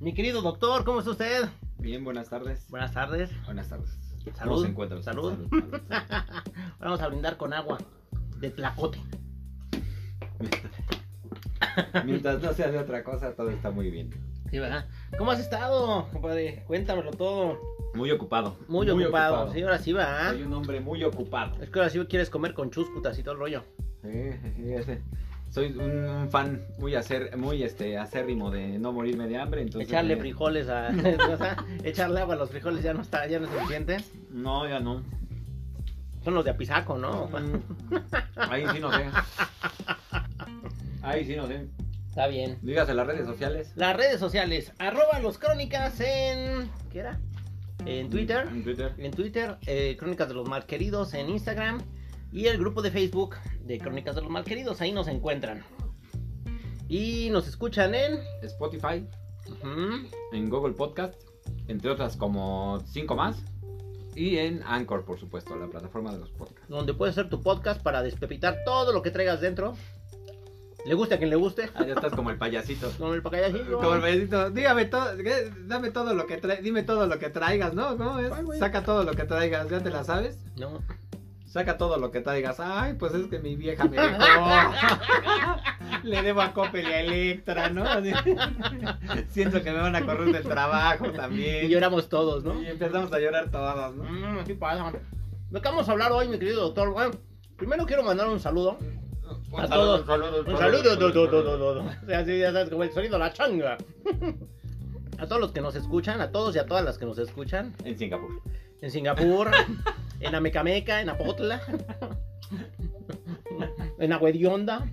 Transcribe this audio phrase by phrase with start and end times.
[0.00, 1.44] Mi querido doctor, ¿cómo está usted?
[1.76, 2.66] Bien, buenas tardes.
[2.70, 3.30] Buenas tardes.
[3.44, 3.90] Buenas tardes.
[4.34, 4.52] Salud.
[4.52, 5.02] ¿Cómo se encuentra?
[5.02, 5.34] Salud.
[5.50, 5.80] salud.
[6.78, 7.76] Vamos a brindar con agua
[8.38, 8.98] de tlacote.
[12.06, 14.08] Mientras no sea de otra cosa, todo está muy bien.
[14.50, 14.88] Sí, ¿verdad?
[15.18, 16.64] ¿Cómo has estado, compadre?
[16.66, 17.58] Cuéntamelo todo.
[17.92, 18.56] Muy ocupado.
[18.68, 19.52] Muy, ocupado.
[19.52, 20.30] Sí, ahora sí va.
[20.30, 21.62] Soy un hombre muy ocupado.
[21.62, 23.64] Es que ahora sí quieres comer con chuscutas y todo el rollo.
[24.02, 25.02] Sí, sí, ese.
[25.50, 29.88] Soy un, un fan muy acer, muy este acérrimo de no morirme de hambre, entonces
[29.88, 30.88] Echarle frijoles a.
[31.32, 33.96] o sea, echarle agua a los frijoles ya no está, ya no es suficiente.
[34.30, 35.02] No, ya no.
[36.22, 37.28] Son los de apisaco, ¿no?
[37.28, 37.94] Mm,
[38.36, 39.04] Ahí sí no sé.
[41.02, 41.66] Ahí sí no sé.
[42.08, 42.58] Está bien.
[42.62, 43.72] Dígase las redes sociales.
[43.74, 46.70] Las redes sociales, arroba los crónicas en.
[46.92, 47.18] ¿Qué era?
[47.86, 48.46] En Twitter.
[48.48, 48.94] En Twitter.
[48.98, 51.80] En Twitter, eh, Crónicas de los Malqueridos en Instagram.
[52.32, 55.64] Y el grupo de Facebook de Crónicas de los Malqueridos, ahí nos encuentran.
[56.88, 58.18] Y nos escuchan en.
[58.42, 59.06] Spotify,
[60.32, 61.14] en Google Podcast,
[61.68, 63.42] entre otras como cinco más.
[64.14, 66.68] Y en Anchor, por supuesto, la plataforma de los podcasts.
[66.68, 69.76] donde puedes hacer tu podcast para despepitar todo lo que traigas dentro.
[70.86, 71.68] Le guste a quien le guste.
[71.74, 72.86] Ah, ya estás como el payasito.
[73.12, 73.22] El.
[73.72, 74.50] Como el payasito.
[74.50, 75.10] Dígame todo,
[75.66, 77.96] dame todo lo que dime todo lo que traigas, ¿no?
[77.96, 78.58] ¿Cómo es?
[78.58, 80.38] Saca todo lo que traigas, ¿ya te la sabes?
[80.56, 80.82] No.
[81.50, 82.60] Saca todo lo que traigas.
[82.60, 84.72] Ay, pues es que mi vieja me dejó.
[86.04, 87.84] Le debo a Coppel y a Electra, ¿no?
[89.30, 91.66] Siento que me van a correr del trabajo también.
[91.66, 92.62] Y lloramos todos, ¿no?
[92.62, 94.04] Y empezamos a llorar todos, ¿no?
[94.04, 94.92] Mm, así pasa.
[94.92, 96.92] ¿De qué vamos a hablar hoy, mi querido doctor?
[96.92, 97.10] Bueno,
[97.56, 98.78] primero quiero mandar un saludo.
[99.50, 100.00] Un A saludo, todos.
[100.02, 101.80] un saludo, Un saludo, do, do, do, do, do, do.
[101.80, 103.76] O sea, así ya sabes, como el sonido de la changa.
[105.18, 107.74] A todos los que nos escuchan, a todos y a todas las que nos escuchan.
[107.84, 108.40] En Singapur.
[108.80, 109.50] En Singapur,
[110.20, 111.60] en Amecameca, en Apotla,
[113.98, 114.86] en Agüedionda.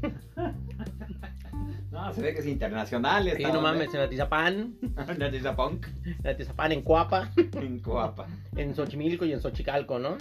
[1.91, 3.31] No, se ve que es internacional.
[3.35, 4.75] Sí, no mames, en Atizapán,
[5.07, 5.87] En Atizapunk,
[6.23, 8.27] en Atizapán, en Cuapa, en Coapa.
[8.55, 10.17] en Xochimilco y en Xochicalco, ¿no?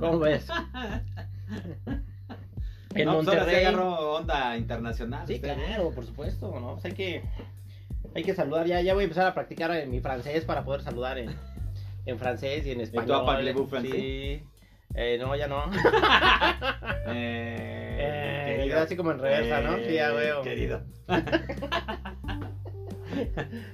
[0.00, 0.46] ¿Cómo ves?
[2.94, 3.64] En no, pues Monterrey.
[3.64, 5.26] agarró onda internacional.
[5.26, 6.74] Sí, usted, claro, por supuesto, ¿no?
[6.74, 7.22] Pues hay que,
[8.14, 10.82] hay que saludar, ya, ya voy a empezar a practicar en mi francés para poder
[10.82, 11.34] saludar en,
[12.08, 13.24] en francés y en español.
[13.82, 14.42] Sí.
[14.94, 15.64] Eh, no, ya no.
[17.10, 18.80] Eh, Eh, querido.
[18.80, 19.76] así como en reversa, ¿no?
[19.78, 20.42] Sí, ya veo.
[20.42, 20.82] Querido.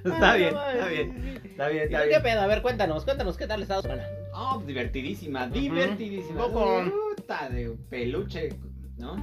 [0.03, 1.13] Está bien, no, está bien.
[1.13, 1.47] sí, sí.
[1.49, 2.41] Está bien, ¿Y está ¿Qué pedo?
[2.41, 4.03] A ver, cuéntanos, cuéntanos, ¿qué tal semana?
[4.33, 6.45] Oh, divertidísima, divertidísima.
[6.45, 6.83] Poco.
[7.15, 8.49] Puta de peluche,
[8.97, 9.15] ¿no?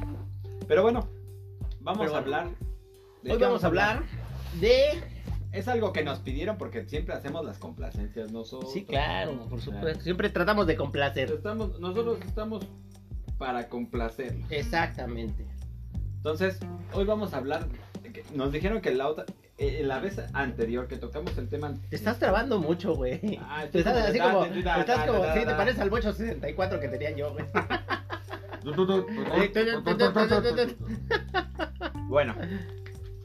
[0.68, 1.08] Pero bueno,
[1.80, 2.48] vamos Pero a hablar.
[3.22, 4.02] ¿de Hoy vamos a hablar
[4.60, 5.02] de...
[5.52, 8.72] Es algo que nos pidieron porque siempre hacemos las complacencias nosotros.
[8.72, 10.00] Sí, claro, por supuesto.
[10.02, 11.30] Siempre tratamos de complacer.
[11.30, 12.66] Estamos, nosotros estamos
[13.38, 14.36] para complacer.
[14.50, 15.46] Exactamente.
[16.16, 16.58] Entonces,
[16.94, 17.66] hoy vamos a hablar.
[18.34, 19.26] Nos dijeron que la otra,
[19.58, 21.74] eh, la vez anterior que tocamos el tema.
[21.90, 23.38] Te estás trabando mucho, güey.
[23.42, 25.56] Ah, Te estás así da- como, da- da- estás da- como, da- sí, te da-
[25.56, 27.44] pareces al bocho 64 que tenía yo, güey.
[32.08, 32.34] Bueno,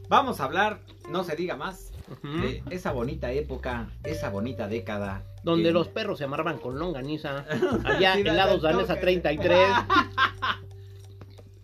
[0.08, 0.80] vamos a hablar,
[1.10, 5.22] no se diga más, De esa bonita época, esa bonita década.
[5.42, 7.44] Donde que- los perros se amarraban con longaniza.
[7.84, 9.00] Allá Sí, helados da- danesa toque.
[9.20, 9.58] 33.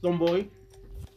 [0.00, 0.50] Tomboy.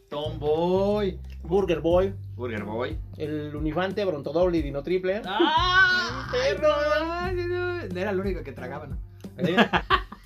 [0.08, 2.14] Tomboy, Burger Boy.
[2.34, 2.98] Burger Boy.
[3.18, 5.20] El Unifante, Brontodoble y Dino Triple.
[5.26, 6.28] ¡Ah!
[6.32, 6.68] perro!
[7.94, 8.96] Era el único que tragaba, ¿no?
[9.36, 9.56] ¿Eh?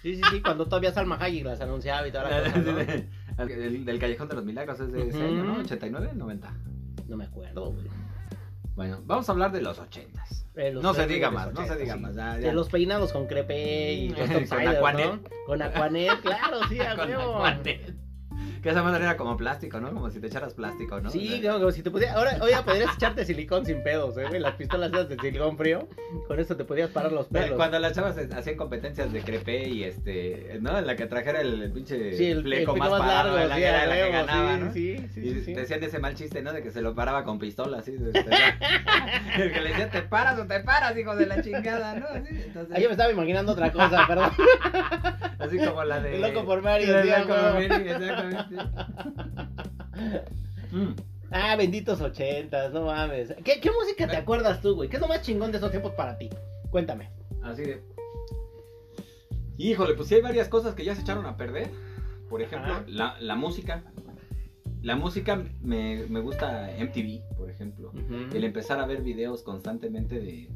[0.02, 2.80] Sí, sí, sí, cuando todavía Salma Hayek las anunciaba y toda la cosa, ¿no?
[3.44, 5.56] El del Callejón de los Milagros es de ese año, ¿no?
[5.60, 6.54] 89, 90.
[7.08, 7.86] No me acuerdo, güey.
[8.74, 10.46] Bueno, vamos a hablar de los 80s.
[10.54, 12.00] Eh, los No se perros diga de los más, no se 80, diga sí.
[12.00, 12.38] más.
[12.40, 14.08] De los peinados con crepe y
[14.48, 15.06] Con Aquanet.
[15.06, 15.20] ¿no?
[15.46, 17.44] Con Aquanet, claro, sí, a huevo.
[18.62, 19.92] Que esa madre era como plástico, ¿no?
[19.92, 21.10] Como si te echaras plástico, ¿no?
[21.10, 22.12] Sí, O sea, como, si te pudiera.
[22.14, 24.40] Ahora, hoy ya podrías echarte silicón sin pedos, ¿eh, güey?
[24.40, 25.88] Las pistolas esas de silicón frío.
[26.28, 27.56] Con eso te podías parar los pelos.
[27.56, 30.78] Cuando las chavas hacían competencias de crepe y este, ¿no?
[30.78, 33.86] En la que trajera el, pinche Sí, el, fleco más, parado, largo, la sí, era
[33.86, 34.72] la que ganaba, sí, ¿no?
[34.72, 36.52] Sí, sí, y sí, decían ese mal chiste, ¿no?
[36.52, 37.90] De que se lo paraba con pistola, así.
[37.90, 38.12] de-
[39.38, 42.06] el que le decía, te paras o te paras, hijo de la chingada, ¿no?
[42.06, 44.30] Así, entonces, Ahí yo me estaba imaginando otra cosa, perdón.
[45.42, 46.16] Así como la de...
[46.16, 48.56] El loco por Mary, El loco por exactamente.
[50.72, 50.94] Mm.
[51.30, 53.34] Ah, benditos ochentas, no mames.
[53.44, 54.88] ¿Qué, qué música te acuerdas tú, güey?
[54.88, 56.30] ¿Qué es lo más chingón de esos tiempos para ti?
[56.70, 57.10] Cuéntame.
[57.42, 57.82] Así de.
[59.58, 61.70] Híjole, pues sí hay varias cosas que ya se echaron a perder.
[62.30, 63.84] Por ejemplo, la música.
[64.82, 67.92] La música me, me gusta MTV, por ejemplo.
[68.32, 70.48] El empezar a ver videos constantemente de.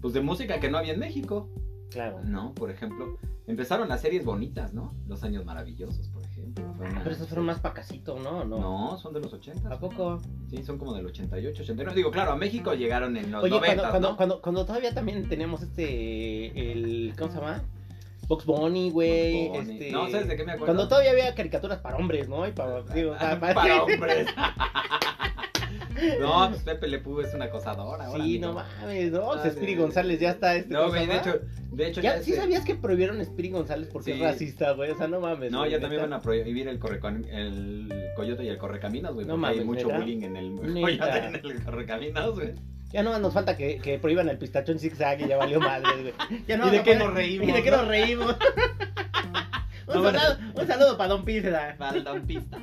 [0.00, 1.50] Pues de música que no había en México,
[1.94, 2.20] Claro.
[2.24, 2.52] ¿no?
[2.54, 4.92] Por ejemplo, empezaron las series bonitas, ¿no?
[5.06, 6.66] Los años maravillosos, por ejemplo.
[6.76, 7.00] Madonna.
[7.02, 8.44] Pero esos fueron más pa' casito, ¿no?
[8.44, 8.58] No.
[8.58, 9.68] No, son de los 80.
[9.72, 10.20] ¿A poco?
[10.50, 11.96] Sí, son como del 88, 89.
[11.96, 14.16] Digo, claro, a México llegaron en los Oye, 90, cuando, cuando, ¿no?
[14.16, 17.62] cuando, cuando todavía también teníamos este, el, ¿cómo se llama?
[18.26, 19.90] Box Bunny, güey, este...
[19.92, 20.74] No, ¿sabes de qué me acuerdo?
[20.74, 22.46] Cuando todavía había caricaturas para hombres, ¿no?
[22.48, 24.26] Y para, digo, para, Para hombres.
[26.20, 28.06] no, pues Pepe Le Pew es una acosadora.
[28.06, 30.72] ahora, Sí, no mames, no, Ah, Spiri de- González ya está este...
[30.72, 31.40] No, ¿cómo se güey, de hecho,
[31.72, 34.22] de hecho Ya, ya ¿Sí este- sabías que prohibieron a Spiri González porque es Sí.
[34.22, 34.90] racista, güey?
[34.90, 35.50] O sea, no mames.
[35.50, 39.26] No, güey, ya también van a prohibir el, correcon- el coyote y el correcaminos, güey.
[39.26, 42.54] No porque hay mames, mucho bullying en el coyote y en el correcaminos, güey.
[42.92, 46.14] Ya no nos falta que, que prohíban el pistachón zigzag y ya valió madre, güey.
[46.46, 47.76] Ya no ¿Y de qué nos reímos, ¿Y de qué no?
[47.78, 48.36] nos reímos?
[49.88, 50.18] un, No, bueno.
[50.20, 51.76] saludo, un saludo para Don Pizza.
[51.78, 52.58] Al don Pista.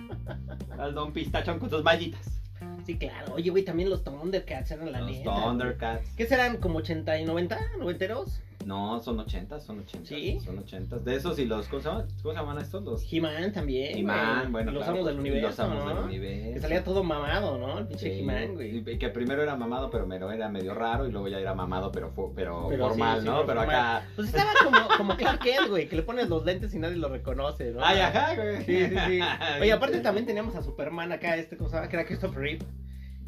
[0.78, 2.41] Al don Pistachón con sus mallitas.
[2.86, 3.34] Sí, claro.
[3.36, 5.34] Oye, güey, también los Thundercats eran la Los neta.
[5.36, 6.10] Thundercats.
[6.16, 6.58] ¿Qué serán?
[6.58, 7.60] ¿Como 80 y 90?
[7.80, 8.42] ¿Noventeros?
[8.66, 10.08] No, son 80, son 80.
[10.08, 10.40] ¿Sí?
[10.46, 11.00] Son 80.
[11.00, 11.68] De esos y los.
[11.68, 12.84] ¿Cómo se llaman, ¿Cómo se llaman estos?
[12.84, 13.12] Los.
[13.12, 13.98] He-Man también.
[13.98, 14.72] He-Man, bueno.
[14.72, 15.48] Los claro, amos del universo.
[15.48, 15.90] Los amos ¿no?
[15.96, 16.54] del universo.
[16.54, 17.80] Que salía todo mamado, ¿no?
[17.80, 18.78] El pinche Sí, He-Man, güey.
[18.90, 21.08] y Que primero era mamado, pero mero era medio raro.
[21.08, 23.36] Y luego ya era mamado, pero, pero, Pero formal, sí, sí, ¿no?
[23.38, 23.76] pero pero formal.
[23.76, 24.08] acá.
[24.16, 27.10] Pues estaba como, como Clark Kent, güey, que le pones los lentes y nadie lo
[27.10, 27.84] reconoce, ¿no?
[27.84, 28.58] Ay, ajá, güey.
[28.64, 29.20] Sí, sí, sí.
[29.62, 31.90] Oye, aparte también teníamos a Superman acá, este, ¿cómo se llama?
[31.90, 32.66] Que era Christopher Reeve.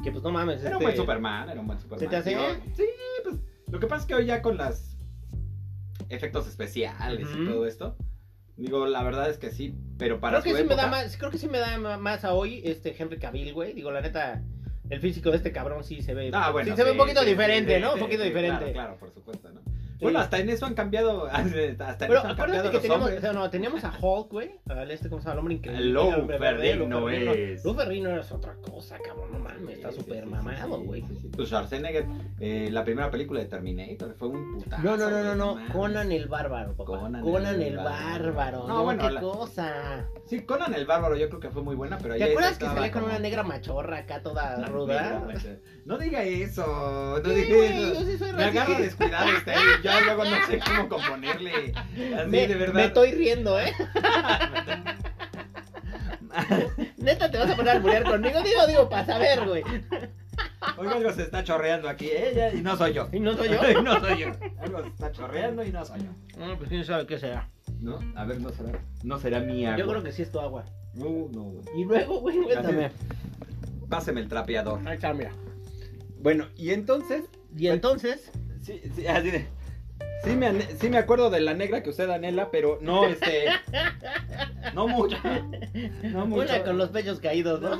[0.02, 2.00] Que pues no mames, Era un este- buen Superman, era un buen Superman.
[2.00, 2.36] ¿Se te hace?
[2.76, 2.84] Sí,
[3.22, 3.36] pues.
[3.68, 4.93] Lo que pasa es que hoy ya con las
[6.08, 7.96] efectos especiales y todo esto.
[8.56, 11.16] Digo, la verdad es que sí, pero para creo que su sí me da más,
[11.16, 13.72] creo que sí me da más a hoy este Henry Cavill, güey.
[13.72, 14.44] Digo, la neta,
[14.90, 16.30] el físico de este cabrón sí se ve.
[16.32, 17.94] Ah, bueno, sí se ve un poquito diferente, ¿no?
[17.94, 18.72] un poquito diferente.
[18.72, 19.63] Claro, claro, por supuesto, ¿no?
[20.04, 21.26] Bueno, hasta en eso han cambiado.
[21.26, 24.90] Hasta Pero acuérdate cambiado que los teníamos, o sea, no, teníamos a Hulk, güey, al
[24.90, 25.34] este, ¿cómo se llama?
[25.34, 25.86] El hombre increíble.
[25.86, 27.08] Lou Ferrigno.
[27.08, 27.64] es.
[27.64, 31.02] Lou Ferrigno es otra cosa, cabrón, no mames, está súper mamado, güey.
[31.34, 32.06] Pues Schwarzenegger,
[32.40, 34.82] eh, la primera película de Terminator fue un putazo.
[34.82, 35.72] No, no, no, no, no.
[35.72, 36.84] Conan el bárbaro, papá.
[36.84, 40.06] Conan el bárbaro, no, No, bueno, qué cosa.
[40.26, 42.92] Sí, Conan el bárbaro yo creo que fue muy buena, pero ¿Te acuerdas que salía
[42.92, 45.26] con una negra machorra acá toda ruda?
[45.86, 48.04] No diga eso, no Sí, diga güey, yo eso.
[48.06, 48.78] sí soy Me racista.
[48.80, 49.54] descuidado usted.
[49.82, 51.72] Yo luego no sé cómo componerle.
[51.74, 52.74] Así Me, de verdad.
[52.74, 53.72] me estoy riendo, ¿eh?
[56.96, 58.40] Neta, te vas a poner a alburear conmigo.
[58.42, 59.62] Digo, digo, para saber, güey.
[60.78, 63.08] Oiga, algo se está chorreando aquí, ella y no soy yo.
[63.12, 63.58] ¿Y no soy yo?
[63.80, 64.28] Y no soy yo.
[64.60, 66.10] Algo se está chorreando y no soy yo.
[66.38, 67.48] No, pues quién sabe qué será.
[67.80, 67.98] ¿No?
[68.16, 68.72] A ver, no será.
[69.02, 69.78] No será mi agua.
[69.78, 70.64] Yo creo que sí es tu agua.
[70.94, 71.64] No, no, güey.
[71.76, 72.90] Y luego, güey, cuéntame.
[73.90, 74.80] Páseme el trapeador.
[74.88, 75.30] Ahí está, mira.
[76.24, 77.26] Bueno, y entonces.
[77.54, 78.32] Y entonces,
[78.62, 79.46] Sí, sí, así de.
[80.24, 83.44] Sí me, sí me acuerdo de la negra que usted anhela, pero no, este.
[84.72, 85.18] No mucho.
[86.02, 86.44] No mucho.
[86.44, 87.76] una con los pechos caídos, ¿no?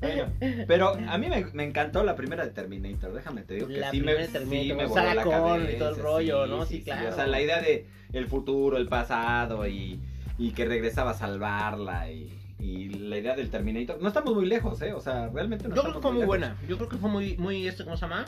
[0.00, 0.32] Bueno,
[0.66, 3.90] pero a mí me, me encantó la primera de Terminator, déjame te digo que La
[3.90, 6.64] sí me, sí me voló la Connor y cabeza, todo el rollo, ¿no?
[6.64, 7.10] Sí, claro.
[7.10, 10.00] O sea, la idea de el futuro, el pasado y,
[10.38, 14.00] y que regresaba a salvarla y, y la idea del Terminator.
[14.00, 14.92] No estamos muy lejos, ¿eh?
[14.92, 16.56] O sea, realmente no Yo creo que fue muy buena.
[16.68, 18.24] Yo creo que fue muy, muy, este, ¿cómo se llama?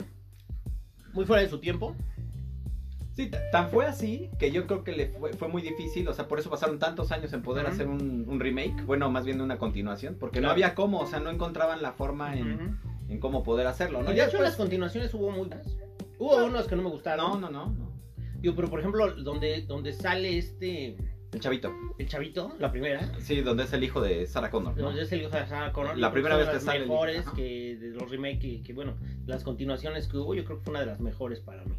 [1.13, 1.95] Muy fuera de su tiempo.
[3.13, 6.27] Sí, tan fue así que yo creo que le fue, fue muy difícil, o sea,
[6.27, 9.57] por eso pasaron tantos años en poder hacer un, un remake, bueno, más bien una
[9.57, 12.77] continuación, porque no había cómo, o sea, no encontraban la forma en,
[13.09, 14.09] en cómo poder hacerlo, ¿no?
[14.09, 15.65] Y de Ya hecho, después- las continuaciones hubo muchas.
[16.19, 17.41] Hubo unos que no me gustaron.
[17.41, 17.91] No, no, no, no.
[18.39, 20.95] Digo, pero por ejemplo, donde, donde sale este.
[21.33, 21.73] El chavito.
[21.97, 23.11] El chavito, la primera.
[23.19, 24.83] Sí, donde es el hijo de Sarah Connor, ¿no?
[24.83, 25.97] Donde es el hijo de Sarah Connor.
[25.97, 29.43] La primera vez que sale las mejores que de los remakes que, que, bueno, las
[29.43, 31.75] continuaciones que hubo, yo creo que fue una de las mejores para mí.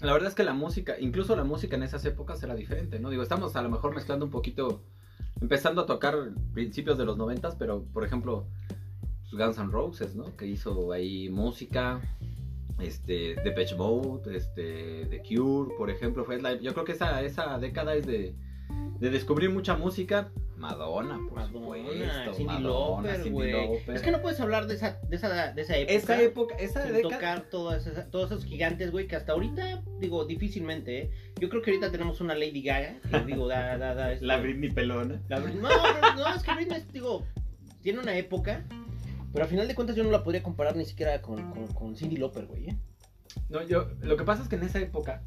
[0.00, 3.10] La verdad es que la música, incluso la música en esas épocas era diferente, ¿no?
[3.10, 4.82] Digo, estamos a lo mejor mezclando un poquito,
[5.40, 6.14] empezando a tocar
[6.52, 8.46] principios de los noventas, pero por ejemplo,
[9.30, 10.36] pues, Guns N' Roses, ¿no?
[10.36, 12.00] Que hizo ahí música,
[12.80, 17.58] este, Depeche Mode, este, The Cure, por ejemplo, fue la, yo creo que esa, esa
[17.58, 18.34] década es de,
[19.00, 20.30] de descubrir mucha música.
[20.56, 22.34] Madonna, por Madonna, supuesto.
[22.34, 23.16] Cindy Madonna.
[23.18, 23.96] Lauper.
[23.96, 25.92] Es que no puedes hablar de esa, de esa, de esa época.
[25.94, 27.14] Esa época, esa sin década...
[27.16, 31.10] tocar todas esas- todos esos gigantes, güey, que hasta ahorita, digo, difícilmente, ¿eh?
[31.40, 34.12] Yo creo que ahorita tenemos una Lady Gaga, que digo, da, da, da.
[34.12, 35.20] este- La Britney pelona.
[35.28, 37.26] la Britney- No, no, no, es que Britney, digo,
[37.82, 38.64] tiene una época,
[39.32, 41.96] pero a final de cuentas yo no la podría comparar ni siquiera con, con, con
[41.96, 42.76] Cindy Lauper, güey, ¿eh?
[43.50, 45.22] No, yo, lo que pasa es que en esa época,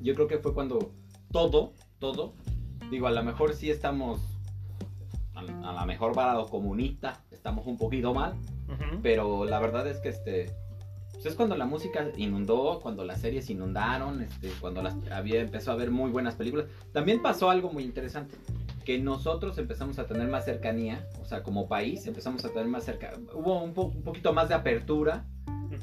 [0.00, 0.94] yo creo que fue cuando
[1.32, 2.32] todo, todo,
[2.90, 4.20] digo, a lo mejor sí estamos,
[5.34, 8.32] a, a lo mejor varado comunista, estamos un poquito mal,
[8.68, 9.00] Ujú.
[9.02, 10.50] pero la verdad es que este,
[11.12, 15.70] pues es cuando la música inundó, cuando las series inundaron, este, cuando las, había, empezó
[15.70, 16.66] a haber muy buenas películas.
[16.92, 18.36] También pasó algo muy interesante,
[18.84, 22.84] que nosotros empezamos a tener más cercanía, o sea, como país empezamos a tener más
[22.84, 25.24] cerca, hubo un, po- un poquito más de apertura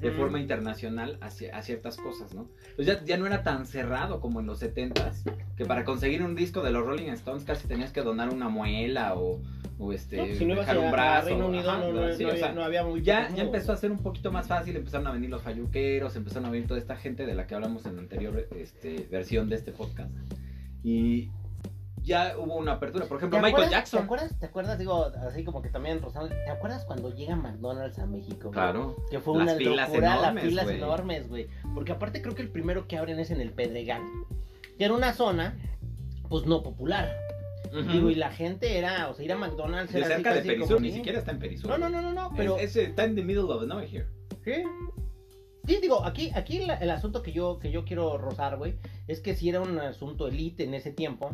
[0.02, 2.48] de forma internacional a, a ciertas cosas, ¿no?
[2.76, 5.24] Pues ya, ya no era tan cerrado como en los 70s,
[5.56, 9.16] que para conseguir un disco de los Rolling Stones casi tenías que donar una muela
[9.16, 9.42] o,
[9.80, 11.38] o este, No, pues, si no ibas dejar un brazo.
[11.38, 14.76] No, había, sea, no había muy ya, ya empezó a ser un poquito más fácil,
[14.76, 17.86] empezaron a venir los falluqueros, empezaron a venir toda esta gente de la que hablamos
[17.86, 20.12] en la anterior este, versión de este podcast.
[20.84, 21.32] Y
[22.06, 23.06] ya hubo una apertura.
[23.08, 24.04] Por ejemplo, ¿Te Michael acuerdas- ¿Te Jackson.
[24.04, 24.40] acuerdas?
[24.40, 24.80] ¿Te acuerdas?
[24.80, 28.44] Digo, así como que también Rosano, ¿te acuerdas cuando llega McDonald's a México?
[28.50, 28.54] güey?
[28.54, 28.96] Claro.
[29.10, 30.78] Que fue Las una filas locura, enormes, las filas güey.
[30.78, 31.48] enormes, güey.
[31.74, 34.02] Porque aparte creo que el primero que abren es en el Pedregal.
[34.78, 35.58] Que era una zona,
[36.30, 37.12] pues no popular.
[37.72, 37.92] Ujú.
[37.92, 40.38] Digo, y la gente era, o sea, ir a McDonald's de era así cerca de
[40.38, 41.70] casi como Perisur, ni siquiera está en Perisur.
[41.70, 42.58] No, no, no, no, no, pero...
[42.58, 44.06] Es, es- está en the middle of nowhere here.
[44.44, 44.64] ¿Sí?
[45.68, 48.76] Sí, digo, aquí, aquí el, el asunto que yo, que yo quiero rozar, güey,
[49.08, 51.32] es que si era un asunto elite en ese tiempo,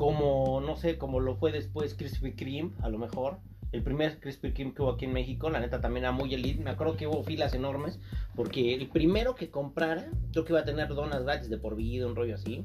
[0.00, 3.36] como, no sé, como lo fue después Krispy Kreme, a lo mejor.
[3.70, 6.64] El primer Krispy Kreme que hubo aquí en México, la neta también era muy elite.
[6.64, 8.00] Me acuerdo que hubo filas enormes,
[8.34, 12.06] porque el primero que comprara, creo que iba a tener donas gratis de por vida,
[12.06, 12.64] un rollo así.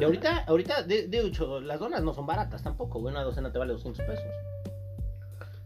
[0.00, 3.58] Y ahorita, ahorita, de, de hecho, las donas no son baratas tampoco, una docena te
[3.58, 4.26] vale 200 pesos.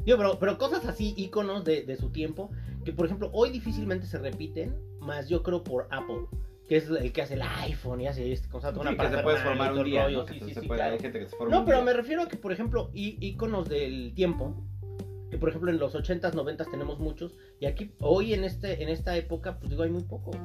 [0.06, 2.50] Digo, pero, pero cosas así, iconos de, de su tiempo,
[2.82, 6.28] que por ejemplo hoy difícilmente se repiten, más yo creo por Apple,
[6.70, 9.18] que es el que hace el iPhone y hace este, cosa, Sí, una que se
[9.24, 10.24] puede formar un día, rollo, ¿no?
[10.24, 10.92] Que sí, se sí, sí, puede- claro.
[10.94, 11.84] Hay gente que se forma No, un pero día.
[11.86, 14.54] me refiero a que, por ejemplo, iconos del tiempo,
[15.32, 18.88] que por ejemplo en los 80s, 90s tenemos muchos, y aquí, hoy en este en
[18.88, 20.30] esta época, pues digo, hay muy poco.
[20.30, 20.42] güey.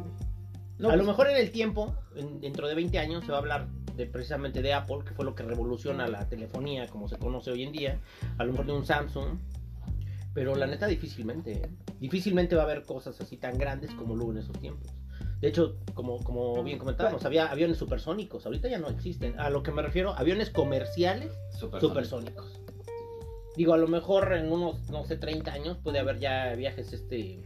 [0.79, 3.37] No, a pues, lo mejor en el tiempo, en- dentro de 20 años, se va
[3.37, 7.17] a hablar de precisamente de Apple, que fue lo que revoluciona la telefonía como se
[7.19, 7.99] conoce hoy en día,
[8.39, 9.37] a lo mejor de un Samsung,
[10.33, 11.69] pero la neta difícilmente, ¿eh?
[11.99, 14.91] difícilmente va a haber cosas así tan grandes como lo hubo en esos tiempos.
[15.45, 19.39] De hecho, como, como bien comentábamos, había aviones supersónicos, ahorita ya no existen.
[19.39, 21.87] A lo que me refiero, aviones comerciales supersónico.
[21.87, 22.59] supersónicos.
[23.55, 27.43] Digo, a lo mejor en unos, no sé, 30 años puede haber ya viajes, este,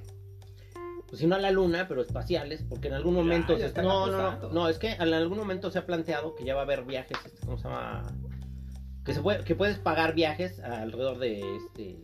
[1.10, 3.52] pues si no a la luna, pero espaciales, porque en algún Ya, momento...
[3.56, 6.36] ya se- están no, no, no, no, es que en algún momento se ha planteado
[6.36, 8.06] que ya va a haber viajes, este, ¿cómo se llama?
[9.04, 11.98] Que, se puede, que puedes pagar viajes alrededor de, este,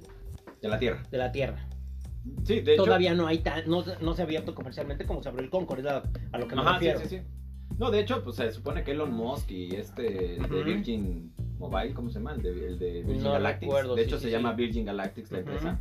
[0.61, 1.03] De la Tierra.
[1.09, 1.69] de la Tierra.
[2.43, 2.83] Sí, de hecho.
[2.85, 5.89] Todavía no hay tan, no, no se ha abierto comercialmente como se abrió el Concorde,
[5.89, 6.99] a, a lo que me Ajá, sí, refiero.
[7.01, 7.21] sí, sí.
[7.77, 10.63] No, de hecho, pues se supone que Elon Musk y este el de.
[10.63, 12.33] Virgin Mobile, ¿cómo se llama?
[12.33, 13.67] El de, el de Virgin No Galactics.
[13.67, 14.31] recuerdo, de sí, hecho, sí, se sí.
[14.33, 15.79] llama Virgin Galactics la empresa.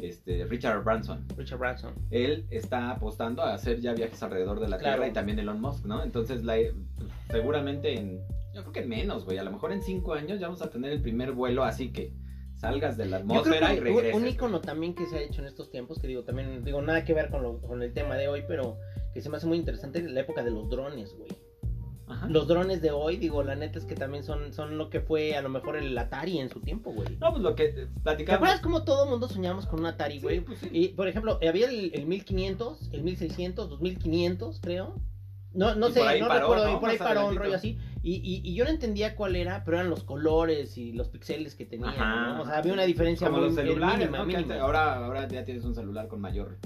[0.00, 1.24] Este, Richard Branson.
[1.36, 1.94] Richard Branson.
[2.10, 4.96] Él está apostando a hacer ya viajes alrededor de la Claro.
[4.96, 6.02] Tierra y también Elon Musk, ¿no?
[6.04, 6.56] Entonces, la,
[7.30, 8.20] seguramente en.
[8.54, 9.38] Yo creo que en menos, güey.
[9.38, 12.12] A lo mejor en cinco años ya vamos a tener el primer vuelo así que
[12.64, 14.14] salgas de la Yo creo atmósfera que y regreses.
[14.14, 17.04] un icono también que se ha hecho en estos tiempos, que digo, también, digo, nada
[17.04, 18.76] que ver con, lo- con el tema de hoy, pero
[19.12, 21.30] que se me hace muy interesante la época de los drones, güey.
[22.06, 22.26] Ajá.
[22.28, 25.36] Los drones de hoy, digo, la neta es que también son, son lo que fue
[25.36, 27.16] a lo mejor el Atari en su tiempo, güey.
[27.18, 28.36] No, pues lo que eh, ¿Te platicamos.
[28.40, 30.40] acuerdas cómo todo mundo soñamos con un Atari, Sí, güey?
[30.40, 30.68] pues sí.
[30.70, 34.96] Y, por ejemplo, había el, el 1500, el 1600, 2500, creo.
[35.54, 37.78] No, no sé, por ahí no paró, recuerdo, por ahí paró un rollo así.
[38.02, 41.54] Y, y, y yo no entendía cuál era, pero eran los colores y los píxeles
[41.54, 41.64] que.
[41.78, 42.42] ¿no?
[42.42, 44.24] O sea, había una diferencia como muy los celulares, mínima, ¿no?
[44.24, 44.54] Que mínima.
[44.54, 46.58] antes- ahora, ahora ya tienes un celular con mayor,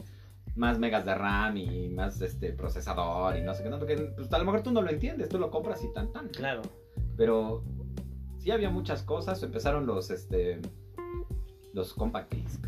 [0.56, 4.32] más megas de RAM y más este procesador y no sé qué tanto, que pues,
[4.32, 6.28] a lo mejor tú no lo entiendes, tú lo compras y tan tan.
[6.30, 6.62] Claro.
[7.16, 7.62] Pero
[8.38, 10.60] sí había muchas cosas, empezaron los este
[11.74, 12.64] los compact disc,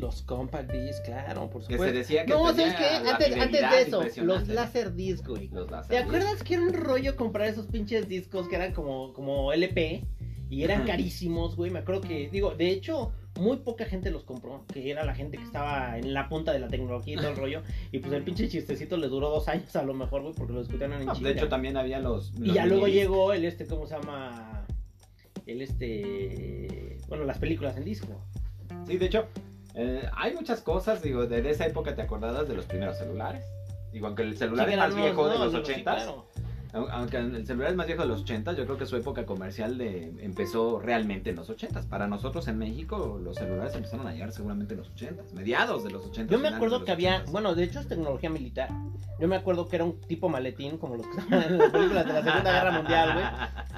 [0.00, 1.86] Los compact discs, claro, por que supuesto.
[1.86, 3.10] se decía que no, tenía ¿sabes qué?
[3.10, 4.54] Antes, antes de eso, los ¿no?
[4.54, 5.48] laser disc, güey.
[5.48, 6.06] Los láser ¿Te disc.
[6.06, 10.04] acuerdas que era un rollo comprar esos pinches discos que eran como, como LP?
[10.48, 11.70] Y eran carísimos, güey.
[11.70, 14.64] Me acuerdo que, digo, de hecho, muy poca gente los compró.
[14.72, 17.36] Que era la gente que estaba en la punta de la tecnología y todo el
[17.36, 17.62] rollo.
[17.92, 20.60] Y pues el pinche chistecito le duró dos años a lo mejor, güey, porque lo
[20.60, 21.28] discutían en chinga.
[21.28, 24.66] de hecho también había los, Y ya luego llegó el este, ¿cómo se llama?
[25.46, 26.98] El este.
[27.08, 28.20] Bueno, las películas en disco.
[28.88, 29.28] Sí, de hecho,
[29.74, 33.44] eh, hay muchas cosas, digo, de, de esa época te acordabas de los primeros celulares.
[33.92, 36.26] Digo, aunque el celular Sí, es más viejo de los sí, 80 claro.
[36.72, 39.76] Aunque el celular es más viejo de los 80, yo creo que su época comercial
[39.76, 41.88] de, empezó realmente en los 80.
[41.88, 45.90] Para nosotros en México, los celulares empezaron a llegar seguramente en los 80, mediados de
[45.90, 46.32] los 80.
[46.32, 47.32] Yo me acuerdo que había, 80s.
[47.32, 48.68] bueno, de hecho es tecnología militar.
[49.18, 52.06] Yo me acuerdo que era un tipo maletín, como los que estaban en las películas
[52.06, 53.26] de la Segunda Guerra Mundial, güey.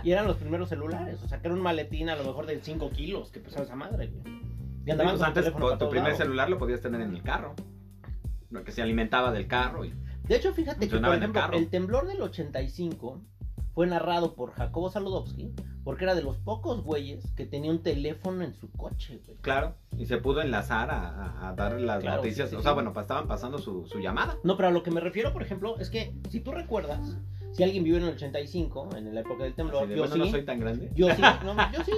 [0.05, 1.23] Y eran los primeros celulares.
[1.25, 3.75] O sea, que era un maletín a lo mejor de 5 kilos que pesaba esa
[3.75, 4.52] madre, güey.
[4.85, 7.55] Y andaban pues antes tu primer celular lo podías tener en el carro.
[8.51, 9.85] Lo que se alimentaba del carro.
[9.85, 9.95] Y...
[10.29, 13.23] De hecho, fíjate que, por el ejemplo, el temblor del 85
[13.75, 18.45] fue narrado por Jacobo Saludowski porque era de los pocos güeyes que tenía un teléfono
[18.45, 19.39] en su coche, güey.
[19.39, 22.49] Claro, y se pudo enlazar a, dar las Claro, noticias.
[22.49, 22.75] sí, sí, o sea, sí.
[22.75, 24.39] bueno, estaban pasando su, su llamada.
[24.45, 27.17] No, pero a lo que me refiero, por ejemplo, es que si tú recuerdas,
[27.53, 30.21] si alguien vivió en el 85, en la época del temblor, de, yo bueno, sí,
[30.21, 30.91] no soy tan grande.
[30.95, 31.93] yo sí, no, yo sí.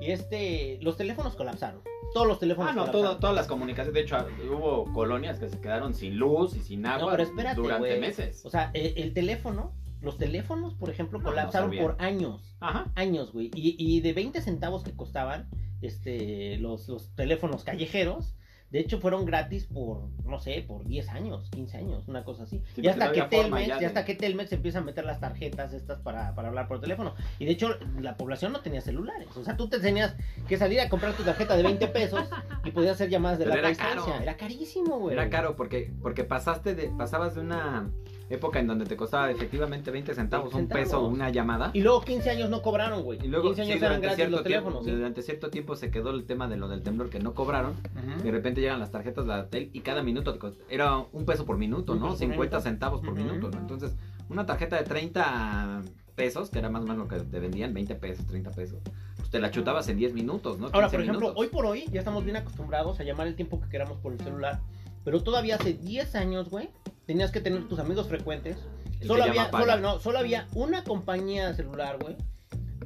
[0.00, 1.82] Y este, los teléfonos colapsaron.
[2.14, 2.72] Todos los teléfonos.
[2.72, 3.94] Ah, no, todo- todas las comunicaciones.
[3.94, 4.16] De hecho,
[4.52, 8.44] hubo colonias que se quedaron sin luz y sin agua No, pero espérate, durante meses.
[8.44, 12.56] O sea, el, el teléfono, los teléfonos, por ejemplo, No, colapsaron por años.
[12.60, 12.90] Ajá.
[12.94, 13.50] Años, güey.
[13.54, 15.48] Y, y de 20 centavos que costaban
[15.82, 18.34] este, los, los teléfonos callejeros,
[18.70, 22.62] de hecho fueron gratis por, no sé, por 10 años, 15 años, una cosa así.
[22.74, 25.72] Sí, y hasta que Telmex, ya de- hasta que Telmex empieza a meter las tarjetas
[25.72, 27.14] estas para, para hablar por teléfono.
[27.38, 29.28] Y de hecho, la población no tenía celulares.
[29.36, 30.14] O sea, tú te tenías
[30.48, 32.28] que salir a comprar tu tarjeta de 20 pesos
[32.64, 33.94] y podías hacer llamadas de Pero larga era caro.
[34.02, 34.22] distancia.
[34.22, 35.14] Era carísimo, güey.
[35.14, 37.90] Era caro porque, porque pasaste de, pasabas de una
[38.30, 41.70] época en donde te costaba efectivamente 20 centavos, 20 un peso, una llamada.
[41.74, 43.18] Y luego 15 años no cobraron, güey.
[43.22, 44.90] Y luego 15 años sí, eran gratis tiempo, sí.
[44.92, 47.74] durante cierto tiempo se quedó el tema de lo del temblor que no cobraron.
[48.22, 51.58] De repente llegan las tarjetas de la tel y cada minuto era un peso por
[51.58, 52.02] minuto, ¿no?
[52.02, 52.60] peso por 50 minuto.
[52.60, 53.58] centavos por minuto, ¿no?
[53.58, 53.96] Entonces,
[54.28, 55.82] una tarjeta de 30
[56.14, 58.78] pesos, que era más o menos lo que te vendían, 20 pesos, 30 pesos,
[59.16, 60.66] pues te la chutabas en 10 minutos, ¿no?
[60.66, 61.40] Ahora, 15 por ejemplo, minutos.
[61.40, 64.20] hoy por hoy ya estamos bien acostumbrados a llamar el tiempo que queramos por el
[64.20, 64.60] celular.
[65.02, 66.68] Pero todavía hace 10 años, güey,
[67.10, 68.56] tenías que tener tus amigos frecuentes.
[69.04, 72.16] Solo había, solo, no, solo había una compañía celular, güey.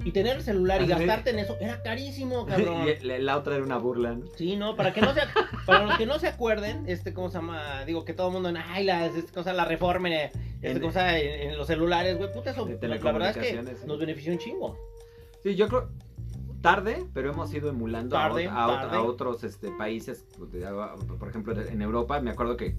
[0.02, 2.86] Y tener el celular y gastarte en eso era carísimo, cabrón.
[2.88, 4.24] y la, la otra era una burla, ¿no?
[4.34, 5.20] Sí, no, para que no se,
[5.66, 7.84] para los que no se acuerden, este, ¿cómo se llama?
[7.84, 11.18] Digo, que todo el mundo, ay, la, este, cosa, la reforma, eh, este, En- cosa,
[11.18, 13.86] en, en los celulares, güey, puta, eso, la, verdad es que sí.
[13.86, 14.78] nos benefició un chingo.
[15.42, 15.90] Sí, yo creo
[16.62, 18.48] tarde, pero hemos ido emulando a Tarde,
[18.96, 20.24] otros este, países,
[21.18, 22.74] por ejemplo, en Europa, me acuerdo que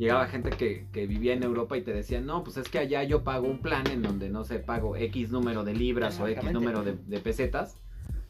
[0.00, 3.04] llegaba gente que, que vivía en Europa y te decía, no, pues es que allá
[3.04, 6.52] yo pago un plan en donde, no sé, pago X número de libras o X
[6.52, 7.76] número de, de pesetas,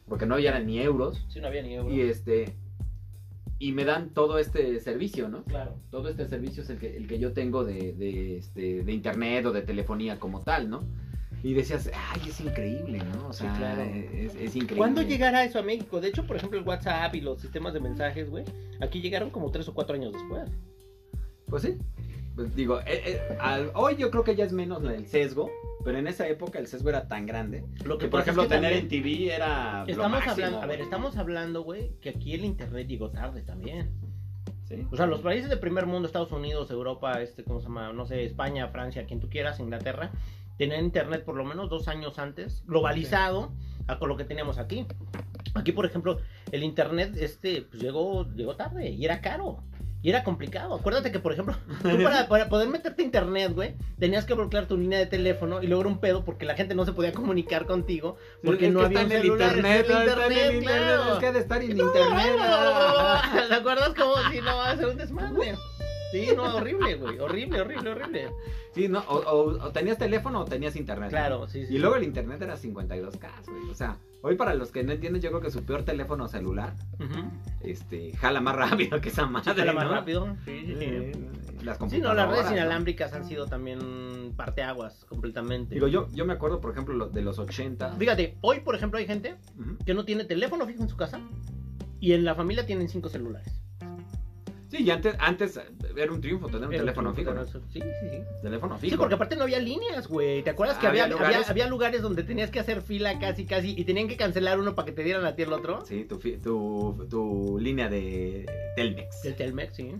[0.07, 1.93] porque no eran ni euros, Sí, no había ni euros.
[1.93, 2.53] y este,
[3.57, 5.43] y me dan todo este servicio, ¿no?
[5.45, 5.75] Claro.
[5.91, 9.45] Todo este servicio es el que, el que yo tengo de, de, este, de internet
[9.45, 10.83] o de telefonía como tal, ¿no?
[11.43, 13.29] Y decías, ay, es increíble, ¿no?
[13.29, 13.81] O Sí, sea, claro.
[13.81, 14.77] es, es increíble.
[14.77, 15.99] ¿Cuándo llegará eso a México?
[16.01, 18.43] De hecho, por ejemplo, el WhatsApp y los sistemas de mensajes, güey,
[18.79, 20.49] aquí llegaron como tres o cuatro años después.
[21.51, 21.77] Pues sí.
[22.33, 25.51] Pues digo, eh, eh, al- hoy yo creo que ya es menos el sesgo,
[25.83, 27.65] pero en esa época el sesgo era tan grande.
[27.85, 29.83] Lo Que, por pasa es ejemplo, que tener en TV era.
[29.85, 33.41] lo Estamos máximo, hablando, a ver, estamos hablando, güey, que aquí el internet llegó tarde
[33.41, 33.91] también.
[34.63, 34.87] Sí.
[34.89, 37.91] O sea, los países de primer mundo, Estados Unidos, Europa, este, ¿cómo se llama?
[37.91, 40.11] No sé, España, Francia, quien tú quieras, Inglaterra,
[40.57, 43.51] tenían internet por lo menos dos años antes, globalizado
[43.87, 44.85] a con lo que teníamos aquí.
[45.53, 46.21] Aquí, por ejemplo,
[46.53, 49.61] el internet, este, pues llegó, llegó tarde y era caro.
[50.03, 50.73] Y era complicado.
[50.73, 54.65] Acuérdate que, por ejemplo, tú para, para poder meterte a internet, güey, tenías que bloquear
[54.65, 57.11] tu línea de teléfono y luego era un pedo porque la gente no se podía
[57.13, 60.53] comunicar contigo porque Es no había un celular, internet, el no, está en el internet,
[60.55, 60.63] internet,
[60.95, 61.13] claro.
[61.13, 62.35] Es que ha de estar en internet.
[62.39, 63.45] ah.
[63.49, 65.55] ¿Te acuerdas como si no va a ser un desmadre?
[66.11, 67.19] Sí, no, horrible, güey.
[67.19, 68.29] Horrible, horrible, horrible.
[68.73, 71.09] Sí, no, o, o- o tenías teléfono o tenías internet.
[71.09, 71.75] Claro, sí, sí.
[71.75, 73.69] Y luego el internet era 52K, güey.
[73.69, 76.73] O sea, hoy para los que no entienden, yo creo que su peor teléfono celular,
[77.61, 79.53] este, jala más rápido que esa madre.
[79.53, 80.35] Jala más rápido.
[80.45, 80.75] Sí, sí.
[80.79, 81.11] Eh,
[81.63, 82.57] Las Sí, no, las redes computadoras, ¿no?
[82.57, 85.75] inalámbricas han sido también parteaguas completamente.
[85.75, 87.91] Digo, yo, yo me acuerdo, por ejemplo, lo- de los 80.
[87.97, 89.35] Fíjate, hoy, por ejemplo, hay gente
[89.85, 91.19] que no tiene teléfono fijo en su casa
[91.99, 93.60] y en la familia tienen cinco celulares.
[94.71, 95.59] Sí, y antes, antes
[95.97, 97.33] era un triunfo tener un teléfono fijo.
[97.45, 98.21] Sí, sí, sí.
[98.41, 98.91] Teléfono fijo.
[98.93, 100.43] Sí, porque aparte no había líneas, güey.
[100.43, 103.45] ¿Te acuerdas que Había había, lugares- había, había lugares donde tenías que hacer fila casi,
[103.45, 105.85] casi y tenían que cancelar uno para que te dieran a ti el otro?
[105.85, 108.45] Sí, tu, tu, tu línea de
[108.77, 109.23] Telmex.
[109.23, 109.91] Del Telmex, sí.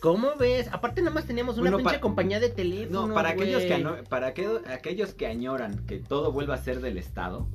[0.00, 0.68] ¿Cómo ves?
[0.72, 3.08] Aparte nada más teníamos una Bueno, pinche pa- compañía de teléfono.
[3.08, 6.96] No, para aquellos, que, para aquellos, aquellos que añoran que todo vuelva a ser del
[6.98, 7.48] Estado,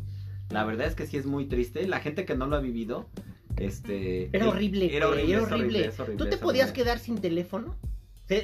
[0.49, 1.87] la verdad es que sí es muy triste.
[1.87, 3.07] La gente que no lo ha vivido,
[3.57, 4.29] este...
[4.35, 5.85] Era horrible, Era horrible, era es horrible.
[5.87, 6.83] es horrible, ¿Tú te podías horrible.
[6.83, 7.75] quedar sin teléfono?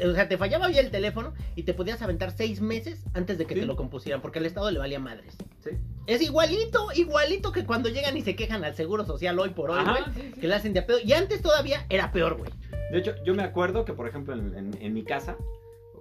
[0.05, 3.45] O sea, te fallaba ya el teléfono y te podías aventar seis meses antes de
[3.45, 3.61] que Sí.
[3.61, 5.37] te lo compusieran, porque al Estado le valía madres.
[5.63, 5.69] Sí.
[6.07, 9.79] Es igualito, igualito que cuando llegan y se quejan al Seguro Social hoy por hoy,
[9.79, 10.31] Ajá, güey.
[10.33, 10.39] sí.
[10.41, 10.97] Que le hacen de a pedo.
[11.01, 12.51] Y antes todavía era peor, güey.
[12.91, 15.37] De hecho, yo me acuerdo que, por ejemplo, en, en- en mi casa,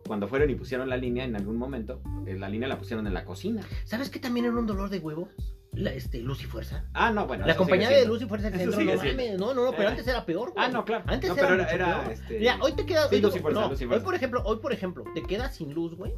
[0.05, 3.15] cuando fueron y pusieron la línea en algún momento, eh, la línea la pusieron en
[3.15, 3.63] la cocina.
[3.85, 5.29] ¿Sabes qué también era un dolor de huevos?
[5.77, 6.85] La, este, Luz y Fuerza.
[6.95, 7.47] Ah, no, bueno.
[7.47, 8.07] La compañía de.
[8.07, 9.93] Luz y Fuerza del centro, no mames, no, no, no, pero Eh.
[9.93, 10.65] antes era peor, güey.
[10.65, 11.05] Ah, no, claro.
[11.07, 12.13] Antes No, era, pero era- mucho era, peor.
[12.13, 13.09] este- Mira, hoy te quedas.
[13.11, 14.05] Sí, hoy, Luz y Fuerza, no, Luz y hoy, Fuerza.
[14.07, 16.15] por ejemplo, hoy, por ejemplo, te quedas sin luz, güey.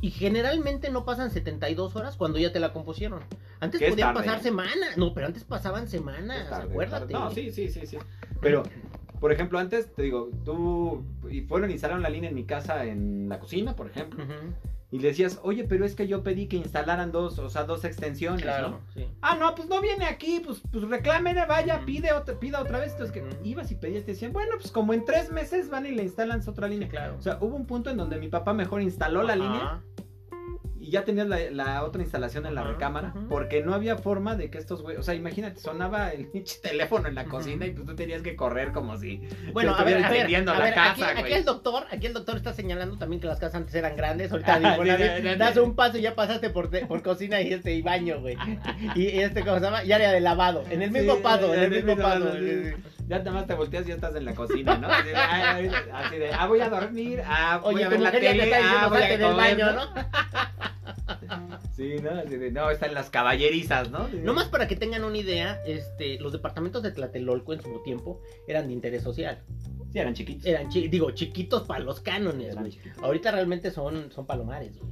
[0.00, 3.20] Y generalmente no pasan 72 horas cuando ya te la compusieron.
[3.60, 4.42] Antes podían pasar ¿eh?
[4.42, 4.96] semanas.
[4.96, 7.12] No, pero antes pasaban semanas, tarde, acuérdate.
[7.12, 7.24] tarde.
[7.24, 7.98] No, sí, sí, sí, sí.
[8.40, 8.62] Pero,
[9.20, 12.84] por ejemplo, antes, te digo, tú y fueron y instalaron la línea en mi casa
[12.84, 14.22] en la cocina, por ejemplo.
[14.24, 14.32] Ujú,
[14.92, 17.82] Y le decías, oye, pero es que yo pedí que instalaran dos, o sea, dos
[17.86, 18.80] extensiones, Claro, ¿no?
[18.92, 19.08] sí.
[19.22, 22.92] Ah, no, pues no viene aquí, pues, pues reclámele, vaya, pide otra, pida otra vez.
[22.92, 25.92] Entonces que ibas y pedías, te decían, bueno, pues como en tres meses van y
[25.92, 26.88] le instalan otra línea.
[26.88, 27.16] Sí, claro.
[27.18, 29.82] O sea, hubo un punto en donde mi papá mejor instaló la línea
[30.82, 34.50] y ya tenías la, la otra instalación en la recámara, porque no había forma de
[34.50, 36.28] que estos güey, o sea, imagínate, sonaba el
[36.60, 39.98] teléfono en la cocina y pues tú tenías que correr como si Bueno, a ver,
[40.04, 41.32] a ver, incendiando a la ver, aquí, casa, aquí güey.
[41.34, 44.54] el doctor, aquí el doctor está señalando también que las casas antes eran grandes, ahorita
[44.54, 47.52] Ah, digo, sí, sí, das un paso y ya pasaste por, te- por cocina y
[47.52, 48.36] este y baño, güey.
[48.96, 49.84] Y, y este, ¿cómo se llama?
[49.84, 52.24] Y área de lavado, en el mismo Sí, paso, en el mismo paso.
[52.24, 52.72] paso, sí.
[53.08, 54.88] Ya nada más te volteas y ya estás en la cocina, ¿no?
[54.88, 58.10] Así de, ay, así de, ah, voy a dormir, ah, voy Oye, a ver la
[58.12, 59.82] tele, ah, voy a comer, baño, ¿no?
[61.82, 61.96] ¿No?
[61.96, 62.10] Sí, ¿no?
[62.10, 64.08] Así de, no, están las caballerizas, ¿no?
[64.08, 68.20] No más para que tengan una idea, este, los departamentos de Tlatelolco en su tiempo
[68.46, 69.40] eran de interés social.
[69.92, 70.46] Sí, eran chiquitos.
[70.46, 72.78] Eran, chi- digo, chiquitos para los cánones, güey.
[73.02, 74.90] Ahorita realmente son, son palomares, güey.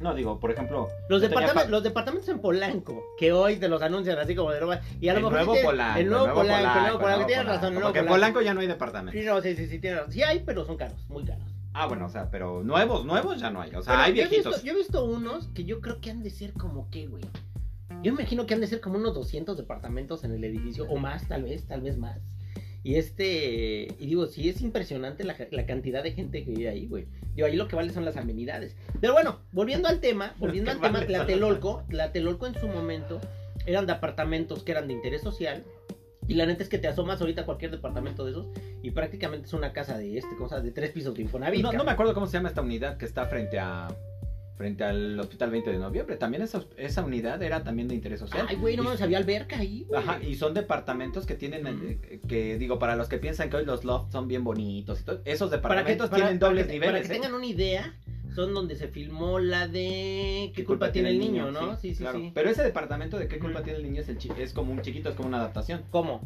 [0.00, 3.82] No, digo, por ejemplo, Los, departamentos, pa- los departamentos en Polanco, que hoy te los
[3.82, 4.80] anuncian así como de roba.
[4.98, 5.98] Y a lo el mejor nuevo sí Polanco.
[6.00, 7.26] El nuevo Polanco, el nuevo Polanco.
[7.26, 8.40] Tienes Polanco, razón, el nuevo Porque en Polanco.
[8.40, 9.20] Ya no hay departamento.
[9.20, 10.12] Sí, no, sí, sí, sí, tienes razón.
[10.14, 11.44] Sí hay, pero son caros, muy caros.
[11.72, 13.70] Ah, bueno, o sea, pero nuevos, nuevos ya no hay.
[13.74, 14.52] O sea, Pero hay yo he viejitos.
[14.54, 17.22] visto- Yo he, visto, unos que yo creo que han de ser como qué, güey.
[18.02, 21.28] Yo imagino que han de ser como unos 200 departamentos en el edificio, o más,
[21.28, 22.18] tal vez, tal vez más.
[22.82, 26.86] Y este, y digo, sí es impresionante la, la cantidad de gente que vive ahí,
[26.86, 27.06] güey.
[27.34, 28.74] Digo, ahí lo que vale son las amenidades.
[29.00, 33.20] Pero bueno, volviendo al tema, volviendo al tema, vale las Tlatelolco, Tlatelolco en su momento
[33.66, 35.62] eran departamentos que eran de interés social.
[36.30, 38.46] Y la neta es que te asomas ahorita a cualquier departamento de esos
[38.82, 41.60] y prácticamente es una casa de este, cosa de tres pisos de Infonavit.
[41.62, 43.88] No, me acuerdo cómo se llama esta unidad que está frente a
[44.56, 46.16] frente al Hospital 20 de Noviembre.
[46.16, 48.46] También esa, esa unidad era también de interés social.
[48.48, 50.00] Ay, güey, no mames, había alberca ahí, güey.
[50.02, 53.64] Ajá, y son departamentos que tienen, eh, que digo, para los que piensan que hoy
[53.64, 56.66] los lofts son bien bonitos y todo, esos Para que, departamentos para- tienen para dobles
[56.66, 56.92] que- niveles.
[56.92, 57.20] Para que ¿eh?
[57.20, 57.96] tengan una idea,
[58.34, 61.76] son donde se filmó la de ¿Qué culpa tiene el niño, no?
[61.76, 62.18] Sí, sí, claro.
[62.18, 62.30] sí.
[62.34, 64.82] Pero ese departamento de qué culpa tiene el niño es, el chi- es como un
[64.82, 65.82] chiquito, es como una adaptación.
[65.90, 66.20] ¿Cómo?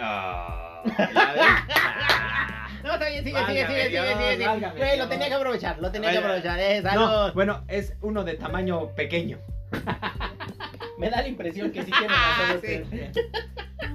[0.00, 1.42] Ah, ¿ya ves?
[2.82, 4.96] No, está bien, sigue, sigue, sigue, sigue, sigue, sigue.
[4.96, 8.94] lo tenía que aprovechar, lo tenía que aprovechar, eh, No, bueno, es uno de tamaño
[8.94, 9.38] pequeño.
[10.98, 12.82] Me da la impresión que sí tiene razón Sí.
[12.82, 13.10] usted.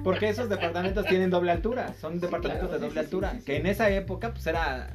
[0.04, 3.30] Porque esos departamentos tienen doble altura, son departamentos claro, de sí, doble sí, sí, altura,
[3.32, 3.44] sí, sí.
[3.44, 4.90] que en esa época pues era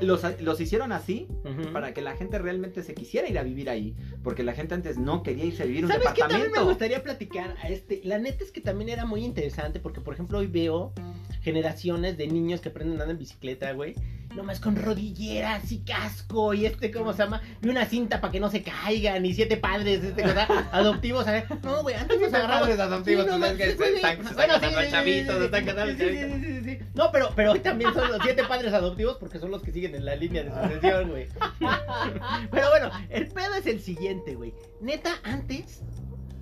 [0.00, 1.28] los, los hicieron así
[1.72, 4.98] para que la gente realmente se quisiera ir a vivir ahí, porque la gente antes
[4.98, 6.68] no quería irse a vivir en un ¿Sabes qué también me departamento.
[6.70, 8.00] gustaría platicar a este?
[8.04, 10.92] La neta es que también era muy interesante porque, por ejemplo, hoy veo
[11.44, 13.94] generaciones de niños que aprenden a andar en bicicleta, güey.
[14.34, 17.40] Nomás con rodilleras y casco y este, ¿cómo se llama?
[17.62, 21.28] Y una cinta para que no se caigan y siete padres, este, cosa, adoptivos.
[21.28, 22.60] A ver, no, güey, antes nos agarramos.
[22.62, 24.84] padres adoptivos, Sí, no tú sabes que manches, se están- se Bueno, están sí, sí,
[24.86, 26.40] sí, chavitos, sí, se están sí, casando sí, sí, chavitos.
[26.40, 26.78] sí, sí, sí.
[26.94, 29.94] No, pero, pero hoy también son los siete padres adoptivos porque son los que siguen
[29.94, 31.28] en la línea de sucesión, güey.
[32.50, 34.52] Pero bueno, el pedo es el siguiente, güey.
[34.80, 35.82] Neta, antes,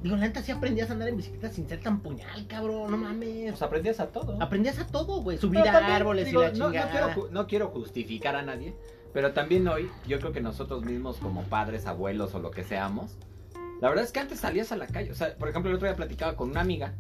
[0.03, 2.97] digo, la neta sí aprendías a andar en bicicleta sin ser tan puñal, cabrón, no
[2.97, 3.51] mames.
[3.51, 4.41] Pues aprendías a todo.
[4.41, 5.39] Aprendías a todo, güey.
[5.39, 7.15] Subir a árboles digo, y la no, no chingada.
[7.15, 8.75] quiero, no quiero justificar a nadie,
[9.13, 13.17] pero también hoy yo creo que nosotros mismos como padres, abuelos o lo que seamos,
[13.83, 15.89] la verdad es que antes salías a la calle, o sea, por ejemplo el otro
[15.89, 16.95] día platicaba con una amiga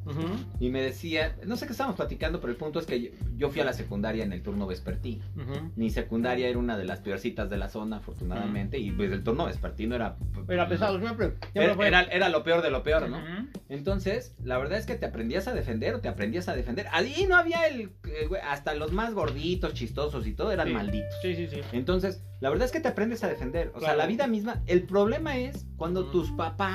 [0.59, 3.51] y me decía, no sé qué estábamos platicando, pero el punto es que yo, yo
[3.51, 5.25] fui a la secundaria en el turno vespertino.
[5.37, 5.71] Ujú.
[5.77, 9.47] Mi secundaria era una de las peorcitas de la zona, afortunadamente, y pues el turno
[9.47, 10.17] vespertino era...
[10.49, 11.35] Era pesado, siempre.
[11.53, 13.21] siempre Era, era, lo peor de lo peor, ¿no?
[13.69, 16.87] Entonces, la verdad es que te aprendías a defender o te aprendías a defender.
[16.91, 17.93] Ahí no había el...
[18.09, 20.75] eh, hasta los más gorditos, chistosos y todo eran Sí.
[20.75, 21.15] malditos.
[21.23, 21.61] Sí, sí, sí.
[21.73, 23.71] Entonces, la verdad es que te aprendes a defender.
[23.77, 24.63] O sea, la vida misma...
[24.67, 26.72] El problema es cuando tus papás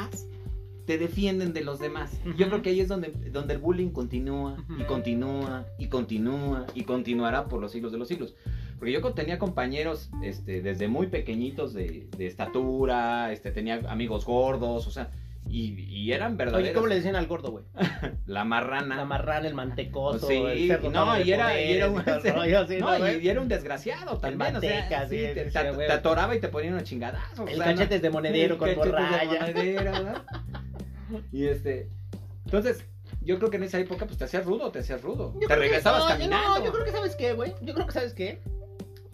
[0.86, 2.18] te defienden de los demás.
[2.38, 6.84] Yo creo que ahí es donde, donde el bullying continúa y continúa y continúa y
[6.84, 8.36] continuará por los siglos de los siglos.
[8.80, 14.88] Porque yo tenía compañeros este, desde muy pequeñitos de, de estatura, este, tenía amigos gordos,
[14.88, 15.12] o sea,
[15.50, 16.72] y, y eran Oye, verdaderos.
[16.74, 17.66] ¿cómo le decían al gordo, güey?
[18.26, 18.96] La marrana.
[18.98, 22.04] La marrana, el mantecoso, Sí, el cerdo no, y era- y era un-
[23.22, 26.84] y era un desgraciado también, o sea, sí, te, te- atoraba y te ponían unos
[26.86, 27.50] chingadazos.
[27.50, 30.24] El cachetes de monedero con ¿verdad?
[31.32, 31.90] Y este,
[32.46, 32.84] entonces,
[33.22, 35.34] yo creo que en esa época pues te hacías rudo, te hacías rudo.
[35.40, 36.60] Yo te regresabas no, caminando.
[36.60, 37.54] No, yo creo que sabes qué, güey.
[37.62, 38.42] Yo creo que sabes qué.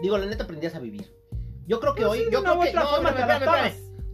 [0.02, 1.13] Digo, la neta aprendías a vivir.
[1.67, 2.82] Yo creo que Pues hoy, sí, yo creo que no,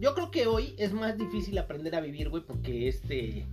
[0.00, 3.46] Yo creo que hoy es más difícil aprender a vivir, güey, porque este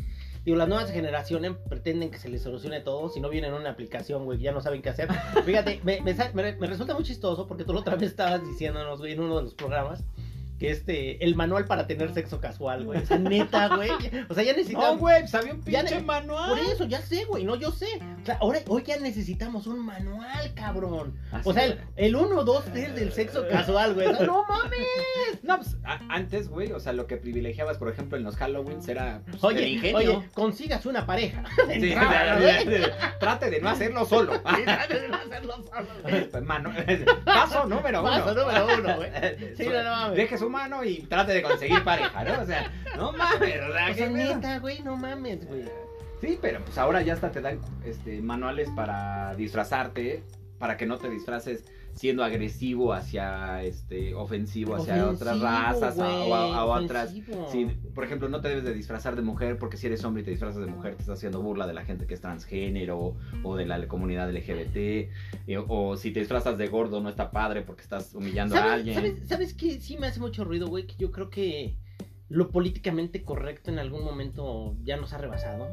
[0.46, 4.24] digo, las nuevas generaciones pretenden que se les solucione todo, si no vienen una aplicación,
[4.24, 5.10] güey, ya no saben qué hacer.
[5.46, 9.38] Fíjate, me, me resulta muy chistoso porque tú la otra vez estabas diciéndonos, en uno
[9.38, 10.06] de los programas
[10.60, 13.02] que este el manual para tener sexo casual, güey.
[13.02, 13.90] O sea, neta, güey.
[14.30, 16.50] O sea, ya necesitamos No, güey, pues había un pinche manual.
[16.50, 17.88] por eso, ya sé, güey, no, yo sé.
[18.22, 21.14] O sea, ahora, hoy ya necesitamos un manual, cabrón.
[21.32, 21.86] Así, O sea, el, güey.
[21.98, 24.08] el 1, 2, 3 del sexo casual, güey.
[24.26, 25.44] No mames.
[25.44, 28.88] No, pues a- antes, güey, o sea, lo que privilegiabas, por ejemplo, en los Halloweens
[28.88, 29.98] era pues, Oye, ingenio.
[29.98, 31.44] oye, consigas una pareja.
[31.56, 34.34] Sí, Entrada, de- trate de no hacerlo solo.
[34.58, 36.44] Sí, dale de no hacerlo solo, güey.
[36.44, 36.72] Mano-
[37.26, 38.10] paso número uno.
[38.10, 39.10] Paso número uno, güey.
[39.56, 40.18] Sí, no, no mames.
[40.18, 42.42] Deje su humano y trate de conseguir pareja, ¿no?
[42.42, 45.66] O sea, no mames, o sea, O sea, neta, güey, no mames, güey.
[46.22, 50.24] Sí, pero pues ahora ya hasta te dan este, manuales para disfrazarte,
[50.58, 51.64] para que no te disfraces
[51.98, 57.14] siendo agresivo hacia, este, ofensivo hacia otras razas o a, a otras.
[57.52, 60.26] Sí, por ejemplo, no te debes de disfrazar de mujer porque si eres hombre y
[60.26, 63.56] te disfrazas de mujer te estás haciendo burla de la gente que es transgénero o
[63.56, 64.78] de la comunidad LGBT.
[64.78, 65.10] eh,
[65.68, 68.96] o si te disfrazas de gordo no está padre porque estás humillando a ¿Sabes, alguien.
[68.96, 69.82] ¿sabes, ¿Sabes qué?
[69.82, 71.76] Sí me hace mucho ruido, güey, que yo creo que
[72.30, 75.68] lo políticamente correcto en algún momento ya nos ha rebasado.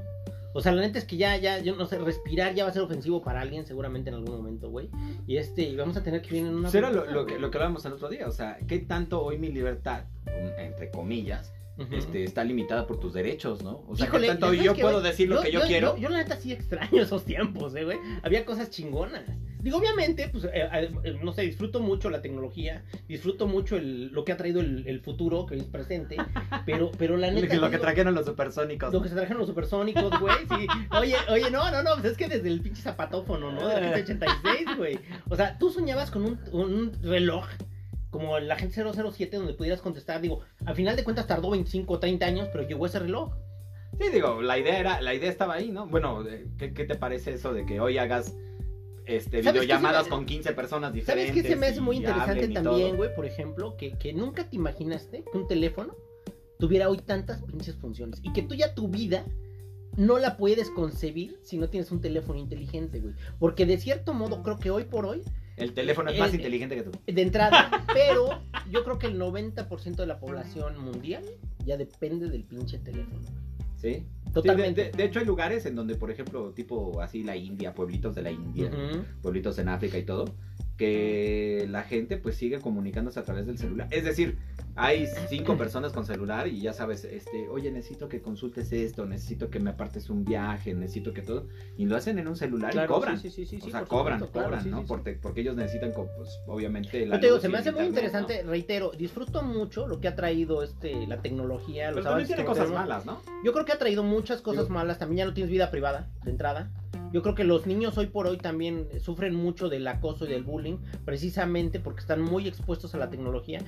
[0.54, 2.72] O sea, la neta es que ya, ya, yo no sé, respirar ya va a
[2.72, 4.88] ser ofensivo para alguien seguramente en algún momento, güey.
[5.26, 6.70] Y este, y vamos a tener que vivir en una...
[6.70, 9.50] Era lo, que, lo que hablábamos el otro día, o sea, ¿qué tanto hoy mi
[9.50, 10.04] libertad,
[10.56, 11.52] entre comillas,
[11.90, 13.82] Este, está limitada por tus derechos, ¿no?
[13.88, 15.96] O sea, Híjole, ¿qué tanto ¿sabes yo puedo decir lo que yo, quiero?
[15.96, 17.98] Yo, yo la neta sí extraño esos tiempos, eh, güey.
[18.22, 19.24] Había cosas chingonas.
[19.60, 24.24] Digo, obviamente, pues, eh, eh, no sé, disfruto mucho la tecnología, disfruto mucho el, lo
[24.24, 26.16] que ha traído el, el futuro, que es presente,
[26.66, 27.40] pero, pero la neta...
[27.40, 28.92] lo que digo, trajeron los supersónicos.
[28.92, 30.66] Lo que se trajeron los supersónicos, güey, sí.
[30.90, 33.66] Oye, oye, no, no, no, pues es que desde el pinche zapatófono, ¿no?
[33.66, 34.98] De la 86, güey.
[35.30, 37.46] O sea, tú soñabas con un, un reloj
[38.14, 41.98] como el agente 007 donde pudieras contestar, digo, al final de cuentas tardó 25 o
[41.98, 43.34] 30 años, pero llegó ese reloj.
[44.00, 45.88] Sí, digo, la idea era, la idea estaba ahí, ¿no?
[45.88, 46.22] Bueno,
[46.56, 48.36] ¿qué, qué te parece eso de que hoy hagas
[49.06, 51.42] este ¿Sabes videollamadas me- con 15 personas ¿Sabes diferentes?
[51.42, 53.12] qué se me hace muy interesante también, güey?
[53.16, 55.96] Por ejemplo, que, que nunca te imaginaste que un teléfono
[56.60, 59.24] tuviera hoy tantas pinches funciones y que tú ya tu vida
[59.96, 63.14] no la puedes concebir si no tienes un teléfono inteligente, güey.
[63.40, 65.22] Porque de cierto modo creo que hoy por hoy
[65.56, 66.90] El teléfono es más El- inteligente que tú.
[67.06, 71.24] de entrada, pero yo creo que el 90% de la población mundial
[71.64, 73.20] ya depende del pinche teléfono.
[73.76, 74.04] Sí.
[74.32, 74.80] Totalmente.
[74.86, 77.72] Sí, de, de- de hecho, hay lugares en donde, por ejemplo, tipo así la India,
[77.72, 78.68] pueblitos de la India,
[79.22, 80.24] pueblitos en África y todo,
[80.76, 83.88] que la gente pues sigue comunicándose a través del celular.
[83.90, 84.38] Es decir,
[84.74, 89.50] hay cinco personas con celular y ya sabes, este, oye, necesito que consultes esto, necesito
[89.50, 92.86] que me apartes un viaje, necesito que todo, y lo hacen en un celular y
[92.86, 93.18] cobran.
[93.18, 94.84] sí, sí, sí, o sea, cobran, supuesto, cobran, ¿no?
[94.84, 98.42] Porque, porque ellos necesitan, pues, obviamente, la Yo te digo, se me hace muy interesante,
[98.42, 98.50] ¿no?
[98.50, 102.64] reitero, disfruto mucho lo que ha traído este la tecnología, los Pero también tiene cosas
[102.64, 102.82] tenemos.
[102.88, 103.20] malas, ¿no?
[103.44, 106.08] Yo creo que ha traído muchas cosas Digo- malas, también ya no tienes vida privada
[106.24, 106.70] de entrada.
[107.14, 110.42] Yo creo que los niños hoy por hoy también sufren mucho del acoso y del
[110.42, 113.60] bullying, precisamente porque están muy expuestos a la tecnología.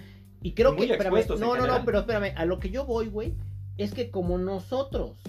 [0.43, 3.07] Y creo Muy que, espérame, no, no, no, pero espérame, a lo que yo voy,
[3.07, 3.37] güey,
[3.77, 5.23] es que como nosotros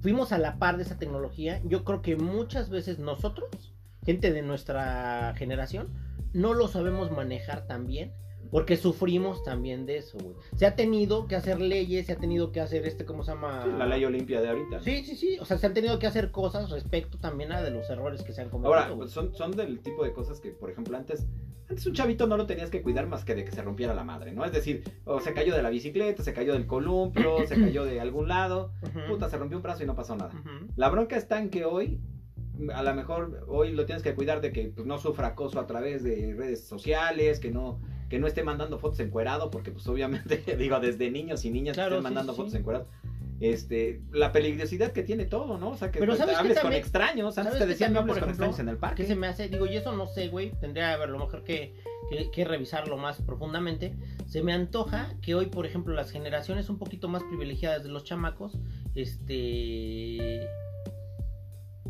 [0.00, 4.40] fuimos a la par de esa tecnología, yo creo que muchas veces nosotros, gente de
[4.40, 5.90] nuestra generación,
[6.32, 8.14] no lo sabemos manejar tan bien.
[8.50, 10.34] Porque sufrimos también de eso, güey.
[10.56, 13.64] Se ha tenido que hacer leyes, se ha tenido que hacer este, ¿cómo se llama?
[13.66, 14.80] La ley olimpia de ahorita.
[14.80, 15.38] Sí, sí, sí.
[15.40, 18.32] O sea, se han tenido que hacer cosas respecto también a de los errores que
[18.32, 18.74] se han cometido.
[18.74, 21.28] Ahora, pues, son, son del tipo de cosas que, por ejemplo, antes,
[21.68, 24.02] antes un chavito no lo tenías que cuidar más que de que se rompiera la
[24.02, 24.44] madre, ¿no?
[24.44, 28.00] Es decir, o se cayó de la bicicleta, se cayó del columpio, se cayó de
[28.00, 28.72] algún lado,
[29.08, 30.32] puta, se rompió un brazo y no pasó nada.
[30.74, 32.00] La bronca está en que hoy,
[32.74, 35.68] a lo mejor hoy lo tienes que cuidar de que pues, no sufra acoso a
[35.68, 40.42] través de redes sociales, que no que no esté mandando fotos encuerado, porque pues obviamente,
[40.58, 42.88] digo, desde niños y niñas Claro, estén sí, mandando sí, fotos encueradas.
[43.40, 45.70] Este, la peligrosidad que tiene todo, ¿no?
[45.70, 46.82] O sea, que Pero pues, ¿sabes qué hables con también?
[46.82, 47.38] extraños.
[47.38, 49.02] Antes ¿Sabes te decían no hables con ejemplo, extraños en el parque.
[49.02, 49.48] ¿Qué se me hace?
[49.48, 50.50] Digo, y eso no sé, güey.
[50.60, 51.74] Tendría a ver, lo mejor que,
[52.10, 53.94] que, que revisarlo más profundamente.
[54.26, 58.04] Se me antoja que hoy, por ejemplo, las generaciones un poquito más privilegiadas de los
[58.04, 58.58] chamacos,
[58.94, 60.46] este.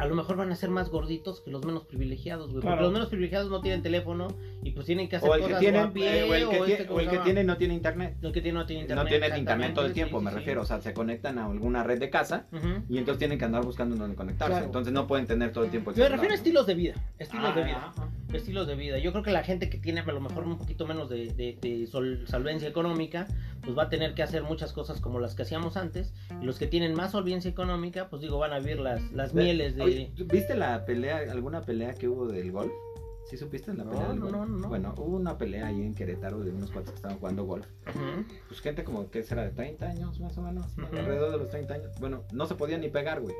[0.01, 2.63] A lo mejor van a ser más gorditos que los menos privilegiados, güey.
[2.63, 4.29] Porque los menos privilegiados no tienen teléfono
[4.63, 6.47] y pues tienen que hacer O el que cosas a pie, eh, o el que,
[6.47, 8.17] o tiene, este, ¿cómo o el que tiene no tiene internet.
[8.23, 9.05] El que tiene no tiene internet.
[9.05, 10.63] no tiene internet todo el tiempo, sí, me sí, refiero.
[10.63, 12.47] O sea, se conectan a alguna red de casa
[12.89, 14.53] y entonces tienen que andar buscando donde conectarse.
[14.53, 14.67] Claro.
[14.67, 16.41] Entonces no pueden tener todo el tiempo el Me celular, refiero a ¿no?
[16.43, 16.95] estilos de vida.
[17.19, 17.93] Estilos de Ah, vida.
[17.95, 18.09] ajá.
[18.33, 18.99] Estilos de vida.
[18.99, 21.59] Yo creo que la gente que tiene a lo mejor un poquito menos de, de-
[21.61, 23.27] de sol- solvencia económica,
[23.63, 26.13] pues va a tener que hacer muchas cosas como las que hacíamos antes.
[26.41, 29.77] Y los que tienen más solvencia económica, pues digo, van a vivir las, las mieles
[29.77, 29.83] de...
[29.83, 32.73] Oye, ¿Viste la pelea, alguna pelea que hubo del golf?
[33.29, 34.33] ¿Sí supiste la No, pelea del golf?
[34.33, 34.69] no, no.
[34.69, 37.67] Bueno, hubo una pelea ahí en Querétaro de unos cuates que estaban jugando golf.
[38.49, 41.75] Pues gente como que será de 30 años más o menos, alrededor de los 30
[41.75, 41.91] años.
[42.01, 43.35] Bueno, no se podían ni pegar, güey.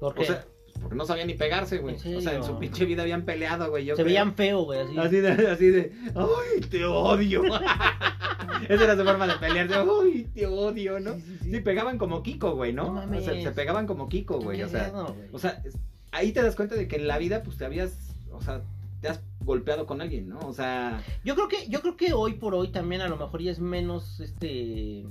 [0.00, 0.22] ¿Por qué?
[0.22, 0.44] O sea,
[0.82, 1.96] porque no sabían ni pegarse, güey.
[2.04, 3.84] ¿En O sea, en su pinche vida habían peleado, güey.
[3.86, 4.06] yo Se creo.
[4.06, 4.98] veían feo, güey, así.
[4.98, 7.42] Así de, así de, ¡ay, te odio!
[8.68, 11.00] Esa era su forma de pelearse, ¡ay, te odio!
[11.00, 11.14] ¿no?
[11.14, 11.50] Sí, sí, sí.
[11.52, 12.84] Sí, pegaban como Kiko, güey, ¿no?
[12.84, 13.42] No o sea, mames.
[13.44, 14.62] se pegaban como Kiko, güey.
[14.62, 15.62] O sea, miedo, o sea,
[16.12, 18.62] ahí te das cuenta de que en la vida, pues te habías, o sea,
[19.00, 20.38] te has golpeado con alguien, ¿no?
[20.40, 23.42] O sea, Yo creo que, yo creo que hoy por hoy también a lo mejor
[23.42, 25.04] ya es menos este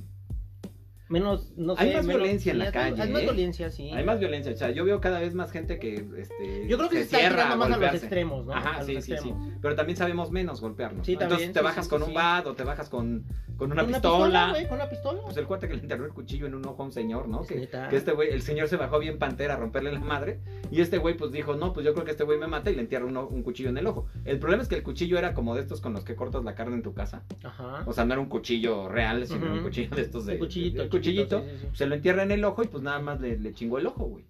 [1.11, 1.83] menos, no sé.
[1.83, 3.25] Hay más menos- violencia en la calle, Hay más ¿eh?
[3.25, 3.91] violencia, sí.
[3.91, 6.89] Hay más violencia, o sea, yo veo cada vez más gente que este, Yo creo
[6.89, 8.53] que se, está cierra tirando más a los extremos, ¿no?
[8.53, 9.33] Ajá, a sí, sí, sí.
[9.61, 11.05] Pero también sabemos menos golpearnos.
[11.05, 11.19] Sí, ¿no?
[11.19, 13.25] también, Entonces te sí, bajas sí, con un bat o te bajas con,
[13.61, 14.49] con una, Con pistola.
[14.49, 15.19] güey, con una pistola.
[15.23, 17.43] Pues el cuate que le enterró el cuchillo en un ojo a un señor, ¿no?
[17.43, 20.39] Que, que este güey, el señor se bajó bien pantera a romperle la madre.
[20.71, 22.75] Y este güey, pues dijo, no, pues yo creo que este güey me mata y
[22.75, 24.07] le entierra un, un cuchillo en el ojo.
[24.25, 26.55] El problema es que el cuchillo era como de estos con los que cortas la
[26.55, 27.21] carne en tu casa.
[27.43, 27.83] Ajá.
[27.85, 30.33] O sea, no era un cuchillo real, sino un cuchillo de estos de.
[30.33, 31.39] Un cuchillito, de- de- cuchillito.
[31.39, 31.77] chiquito, sí, sí, sí.
[31.77, 34.05] Se lo entierra en el ojo y pues nada más le, le chingó el ojo,
[34.05, 34.25] güey.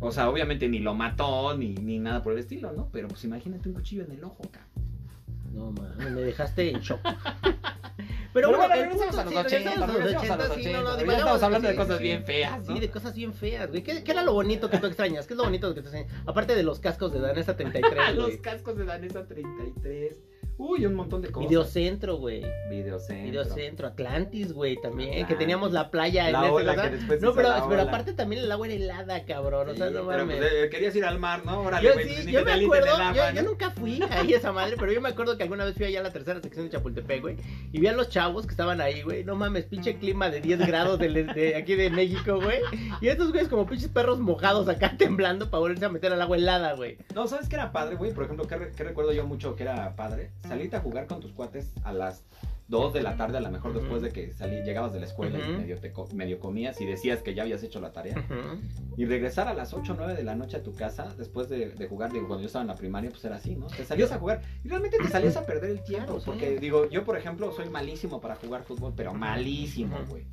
[0.00, 2.88] O sea, obviamente ni lo mató, ni, ni nada por el estilo, ¿no?
[2.92, 4.83] Pero pues imagínate un cuchillo en el ojo, cabrón.
[5.54, 7.00] No, mames, me dejaste en shock.
[8.34, 10.54] Pero, Pero, bueno, regresamos a los sí, 80, regresamos a los regresamos a los 80,
[10.64, 10.96] sí, no, no, 80.
[11.02, 12.02] divagamos, Estamos hablando de sí, cosas sí.
[12.02, 12.74] bien feas, ¿no?
[12.74, 13.82] Sí, de cosas bien feas, güey.
[13.84, 15.26] ¿Qué, qué era lo bonito que tú extrañas?
[15.28, 16.12] ¿Qué es lo bonito que tú extrañas?
[16.26, 18.38] Aparte de los cascos de Danesa 33, los güey.
[18.38, 20.18] cascos de Danesa 33.
[20.56, 21.48] Uy, un montón de cosas.
[21.48, 22.42] Videocentro, güey.
[22.70, 23.24] Videocentro.
[23.24, 23.86] Videocentro.
[23.88, 25.26] Atlantis, güey, también.
[25.26, 26.90] Que teníamos la playa en La ese ola lugar.
[26.90, 27.90] que después No, pero, la pero ola.
[27.90, 29.68] aparte también el agua era helada, cabrón.
[29.70, 30.36] o sea, no pero, mames.
[30.38, 31.60] pues, eh, querías ir al mar, ¿no?
[31.62, 34.52] Órale, Yo, sí, pues, ni yo me acuerdo, agua, yo, nunca fui ahí a esa
[34.52, 36.70] madre, pero yo me acuerdo que alguna vez fui allá a la tercera sección de
[36.70, 37.36] Chapultepec, güey,
[37.72, 40.66] y vi a los chavos que estaban ahí, güey, no mames, pinche clima de 10
[40.66, 42.60] grados de, de aquí de México, güey,
[43.00, 46.36] y estos güeyes como pinches perros mojados acá temblando para volverse a meter al agua
[46.36, 46.96] helada, güey.
[47.14, 48.12] No, ¿sabes qué era padre, güey?
[48.12, 50.30] Por ejemplo, ¿qué, re- qué recuerdo yo mucho que era padre?
[50.48, 52.24] Salirte a jugar con tus cuates a las
[52.68, 55.38] 2 de la tarde, a lo mejor después de que salí, llegabas de la escuela
[55.38, 58.14] y medio, te co- medio comías y decías que ya habías hecho la tarea.
[58.96, 61.70] Y regresar a las 8 o 9 de la noche a tu casa después de,
[61.70, 63.66] de jugar, digo, cuando yo estaba en la primaria, pues era así, ¿no?
[63.66, 66.06] Te salías a jugar y realmente te salías a perder el tiempo.
[66.06, 66.26] Claro, sí.
[66.26, 70.24] Porque, digo, yo, por ejemplo, soy malísimo para jugar fútbol, pero malísimo, güey.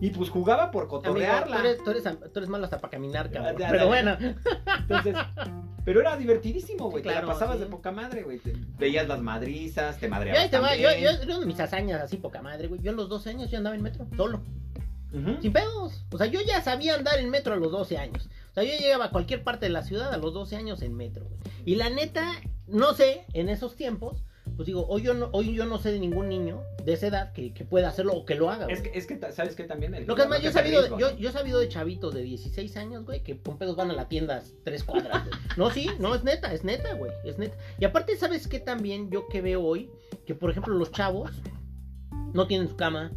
[0.00, 1.56] Y pues jugaba por Amigo, cotorrearla.
[1.56, 3.54] tú, eres, tú, eres, tú eres malo hasta para caminar, cabrón.
[3.58, 3.86] Ya, ya, Pero ya.
[3.88, 4.16] bueno,
[4.80, 5.16] Entonces,
[5.84, 7.02] pero era divertidísimo, güey.
[7.02, 7.64] Te la pasabas sí.
[7.64, 8.40] de poca madre, güey.
[8.78, 10.50] Veías las madrizas, te yo madreabas.
[10.50, 11.00] yo, también.
[11.02, 13.58] yo, una de mis hazañas así poca madre, güey, yo a los 12 años yo
[13.58, 14.42] andaba en metro, solo.
[15.40, 16.04] Sin pedos.
[16.12, 18.28] O sea, yo ya sabía andar en metro a los 12 años.
[18.50, 20.94] O sea, yo llegaba a cualquier parte de la ciudad a los 12 años en
[20.94, 21.38] metro, güey.
[21.64, 22.30] Y la neta,
[22.66, 24.24] no sé, en esos tiempos,
[24.56, 27.32] pues digo, hoy yo no, hoy yo no sé de ningún niño de esa edad
[27.32, 29.94] que, que pueda hacerlo o que lo haga, Es que, es que, ¿sabes qué también?
[29.94, 31.68] El Lo que es más, jugador yo he sabido, riesgo, yo, yo he sabido de
[31.68, 35.38] chavitos de 16 años, güey, que con pedos van a la tienda tres cuadras, güey.
[35.58, 37.56] No, sí, no, es neta, es neta, güey, es neta.
[37.78, 39.90] Y aparte, ¿sabes qué también yo que veo hoy?
[40.24, 41.30] Que, por ejemplo, los chavos
[42.32, 43.12] no tienen su cama,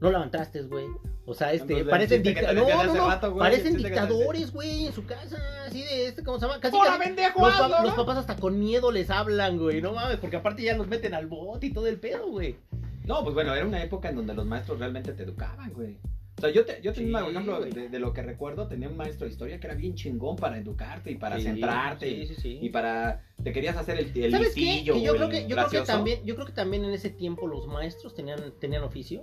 [0.00, 0.86] no lavan trastes, güey.
[1.24, 4.92] O sea, este, parecen dicta- no, no, hace no, rato, güey, parecen dictadores, güey, en
[4.92, 6.58] su casa, así de este, ¿cómo se llama?
[6.58, 9.92] Casi, ¡Hola, casi- pendejo, los, pa- los papás hasta con miedo les hablan, güey, no
[9.92, 12.56] mames, porque aparte ya los meten al bote y todo el pedo, güey.
[13.04, 15.96] No, pues bueno, era una época en donde los maestros realmente te educaban, güey.
[16.38, 18.88] O sea, yo, te, yo tenía, Sí, por ejemplo, de, de lo que recuerdo, tenía
[18.88, 22.14] un maestro de historia que era bien chingón para educarte y para Sí, centrarte sí,
[22.14, 22.58] y, sí, sí.
[22.62, 23.22] y para...
[23.44, 24.82] Te querías hacer el, el ¿Sabes qué?
[24.84, 27.46] Que yo creo que, yo creo que también, yo creo que también en ese tiempo
[27.46, 29.22] los maestros tenían, tenían oficio.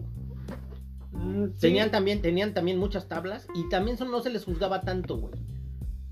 [1.11, 1.59] Mm, sí.
[1.61, 5.33] Tenían también, tenían también muchas tablas y también son, no se les juzgaba tanto, güey.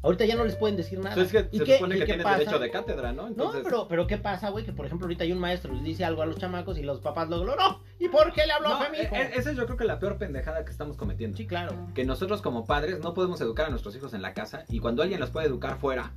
[0.03, 1.09] Ahorita ya no les pueden decir nada.
[1.15, 2.37] Entonces es que ¿Y se qué- supone y que qué tienes pasa?
[2.37, 3.27] derecho de cátedra, ¿no?
[3.27, 4.63] Entonces, No, pero, pero ¿qué pasa, güey?
[4.63, 6.99] Que por ejemplo ahorita hay un maestro les dice algo a los chamacos y los
[7.01, 9.15] papás luego, no, ¿y por qué le habló no, a mi hijo?
[9.15, 11.35] e- e- esa es yo creo que la peor pendejada que estamos cometiendo.
[11.35, 11.73] Sí, claro.
[11.95, 15.01] Que nosotros como padres no podemos educar a nuestros hijos en la casa y cuando
[15.01, 16.13] alguien los puede educar fuera,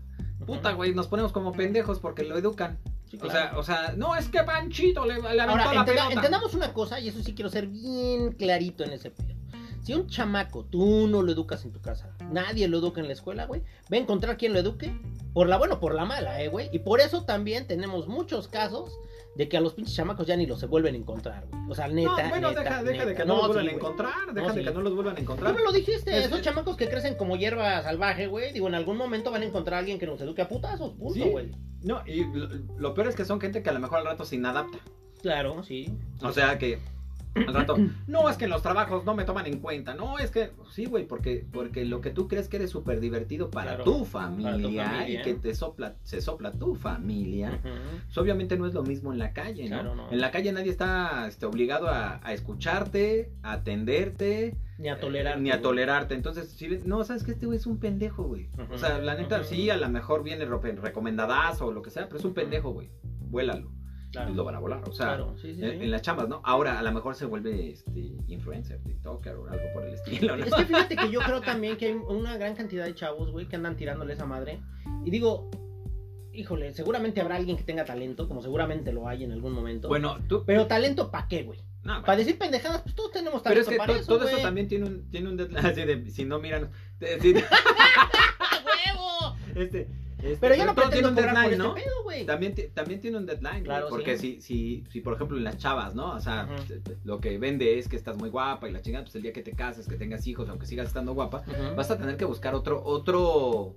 [0.47, 2.79] puta, güey, nos ponemos como pendejos porque lo educan.
[3.11, 5.85] Sí, O sea, o sea, no, es que Panchito le, le aventó Ahora, la entenda-
[5.87, 6.13] pelota.
[6.15, 9.35] entendamos una cosa, y eso sí quiero ser bien clarito en ese pedo.
[9.83, 13.15] Si un chamaco tú no lo educas en tu casa, nadie lo educa en la
[13.15, 14.93] escuela, güey, va a encontrar quien lo eduque,
[15.33, 16.69] por la buena o por la mala, eh, güey.
[16.73, 18.93] Y por eso también tenemos muchos casos
[19.37, 21.63] de que a los pinches chamacos ya ni los se vuelven a encontrar, güey.
[21.71, 22.23] O sea, neta.
[22.25, 23.23] No, bueno, neta, deja, deja de neta.
[23.23, 24.67] que no, los vuelvan sí, a encontrar, deja No, de sí.
[24.69, 25.55] que no los vuelvan a Tú encontrar.
[25.55, 28.53] me lo dijiste, Es- esos chamacos que crecen como hierba salvaje, güey.
[28.53, 31.15] Digo, en algún momento van a encontrar a alguien que nos eduque a putazos, punto,
[31.15, 31.21] Sí.
[31.31, 31.51] güey.
[31.83, 34.25] No, y lo, lo peor es que son gente que a lo mejor al rato
[34.25, 34.79] se inadapta.
[35.23, 35.91] Claro, sí.
[36.23, 36.79] O sea que
[37.35, 39.95] al rato, no, es que en los trabajos no me toman en cuenta.
[39.95, 43.51] No, es que, sí, güey, porque, porque lo que tú crees que eres súper divertido
[43.51, 45.09] para, Claro, tu familia, familia.
[45.09, 47.61] y que te sopla, se sopla tu familia.
[47.63, 49.77] Pues obviamente no es lo mismo en la calle, ¿no?
[49.81, 50.11] Claro, no.
[50.11, 55.39] En la calle nadie está este, obligado a, a escucharte, a atenderte, Ni a tolerar.
[55.39, 56.15] eh, ni a tolerarte.
[56.15, 58.49] Entonces, si ves- no, sabes que este güey es un pendejo, güey.
[58.73, 59.49] O sea, la neta, ujú.
[59.49, 62.71] sí, a lo mejor viene re- recomendadazo o lo que sea, pero es un pendejo,
[62.73, 62.91] güey.
[63.29, 63.71] Vuélalo.
[64.11, 64.35] Claro.
[64.35, 64.83] Lo van a volar.
[64.89, 66.41] O sea, Claro, sí, sí, en, las chambas, ¿no?
[66.45, 70.45] Ahora a lo mejor se vuelve este, influencer, TikToker o algo por el estilo, ¿no?
[70.45, 73.47] Es que fíjate que yo creo también que hay una gran cantidad de chavos, güey,
[73.47, 74.61] que andan tirándole esa madre.
[75.05, 75.49] Y digo,
[76.33, 79.89] híjole, seguramente habrá alguien que tenga talento, como seguramente lo hay en algún momento.
[79.89, 80.43] Bueno, tú.
[80.45, 81.61] Pero talento, ¿para qué, güey?
[81.83, 82.05] no, bueno.
[82.05, 84.39] Para decir pendejadas, pues todos tenemos Pero es talento que para to- eso, todo eso
[84.43, 86.71] también tiene un, tiene un deadline así de si no miran.
[86.99, 87.45] de-
[88.41, 89.37] ¡A huevo!
[89.55, 89.89] este,
[90.23, 91.75] Este, Pero yo no pretendo un cobrar por deadline, este ¿no?
[91.75, 92.27] pedo, güey.
[92.27, 94.39] También, también tiene un deadline, Claro, güey, porque sí.
[94.41, 96.13] si, si, si, por ejemplo, en las chavas, ¿no?
[96.15, 96.49] O sea,
[97.05, 99.43] lo que vende es que estás muy guapa y la chingada, pues el día que
[99.43, 101.43] te cases, que tengas hijos, aunque sigas estando guapa,
[101.77, 103.75] vas a tener que buscar otro, otro,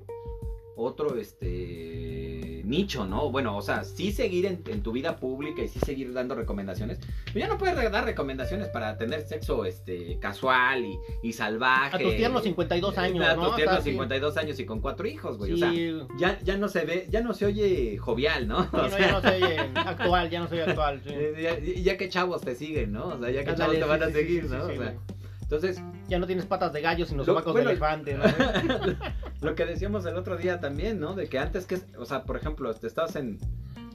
[0.76, 2.23] otro, este,
[2.64, 3.30] nicho, ¿no?
[3.30, 7.00] Bueno, o sea, sí seguir en, en tu vida pública y sí seguir dando recomendaciones.
[7.26, 11.96] Pero ya no puedes dar recomendaciones para tener sexo, este, casual y, y salvaje.
[11.96, 13.44] A tus tiernos 52 años, A ¿no?
[13.44, 13.90] tus O tiernos sea, sí.
[13.92, 15.56] 52 años y con cuatro hijos, güey.
[15.58, 18.60] Sí, O sea, ya, ya no se ve, ya no se oye jovial, ¿no?
[18.74, 21.02] O no, sea, ya no soy eh, actual, ya no soy actual.
[21.04, 21.10] sí.
[21.14, 23.08] eh, ya, ya que chavos te siguen, ¿no?
[23.08, 24.64] O sea, ya que chavos te van a seguir, ¿no?
[24.64, 24.94] o sea,
[25.42, 28.24] entonces, Ya no tienes patas de gallo, sino Lo- sobacos bueno, de elefante, ¿no?
[29.44, 31.14] lo que decíamos el otro día también, ¿no?
[31.16, 33.40] De que antes que, o sea, por ejemplo, te estabas en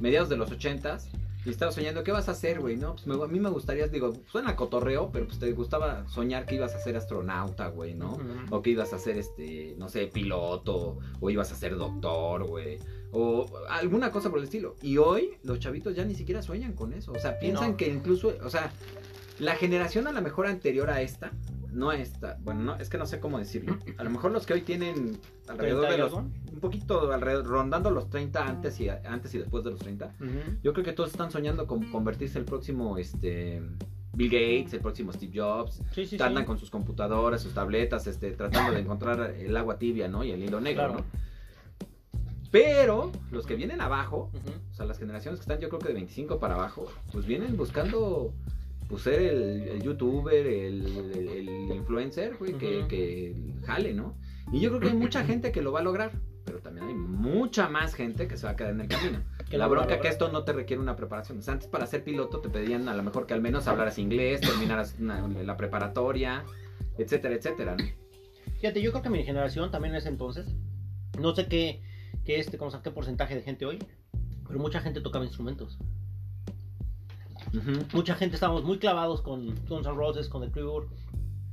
[0.01, 1.09] mediados de los ochentas
[1.45, 2.77] y estabas soñando, ¿qué vas a hacer, güey?
[2.77, 6.45] No, pues me- a mí me gustaría, digo, suena cotorreo, pero pues te gustaba soñar
[6.47, 8.19] que ibas a ser astronauta, güey, ¿no?
[8.51, 12.79] O que ibas a ser, este, no sé, piloto, o ibas a ser doctor, güey.
[13.13, 14.75] O alguna cosa por el estilo.
[14.83, 17.13] Y hoy los chavitos ya ni siquiera sueñan con eso.
[17.13, 17.77] O sea, piensan no.
[17.79, 18.71] que incluso, o sea,
[19.39, 21.33] la generación a lo mejor anterior a esta,
[21.73, 23.79] no a esta, bueno, no, es que no sé cómo decirlo.
[23.99, 25.19] A lo mejor los que hoy tienen
[25.49, 29.65] alrededor de 30 los, un poquito alrededor, rondando los 30 antes y, antes y después
[29.65, 30.07] de los 30.
[30.21, 30.29] Ujú.
[30.63, 33.63] Yo creo que todos están soñando con convertirse el próximo, este,
[34.15, 36.47] Bill Gates, el próximo Steve Jobs, Sí, sí, andan sí.
[36.47, 40.25] con sus computadoras, sus tabletas, este, tratando de encontrar el agua tibia, ¿no?
[40.25, 40.99] Y el hilo negro, Claro.
[41.01, 41.29] ¿no?
[42.51, 44.31] Pero los que vienen abajo,
[44.71, 47.59] o sea, las generaciones que están, yo creo que de 25 para abajo, pues vienen
[47.59, 48.33] buscando
[48.89, 52.89] pues ser el, el youtuber, el, el- el influencer, güey, que, Ujú.
[52.89, 54.17] que jale, ¿no?
[54.53, 56.13] Y yo creo que hay mucha gente que lo va a lograr,
[56.45, 59.19] pero también hay mucha más gente que se va a quedar en el camino.
[59.51, 61.39] Que la no bronca que esto no te requiere una preparación.
[61.39, 63.99] O sea, antes para ser piloto te pedían a lo mejor que al menos hablaras
[63.99, 66.45] inglés, terminaras una- la preparatoria,
[66.99, 67.85] etcétera, etcétera, ¿no?
[68.61, 70.47] Fíjate, yo creo que mi generación también es entonces.
[71.21, 71.83] No sé qué,
[72.25, 73.79] qué, este, cómo se llama, qué porcentaje de gente hoy,
[74.47, 75.79] pero mucha gente tocaba instrumentos.
[77.55, 77.85] Ujú.
[77.95, 80.87] Mucha gente estábamos muy clavados con Guns N' Roses, con The Cure,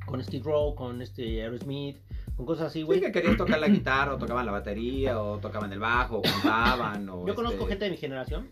[0.05, 1.97] con Steve Rowe, con este Aerosmith,
[2.35, 2.99] con cosas así, Sí, güey.
[2.99, 7.07] que querían tocar la guitarra, o tocaban la batería, o tocaban el bajo, o cantaban,
[7.09, 7.25] o...
[7.25, 8.49] Yo conozco este, gente de mi generación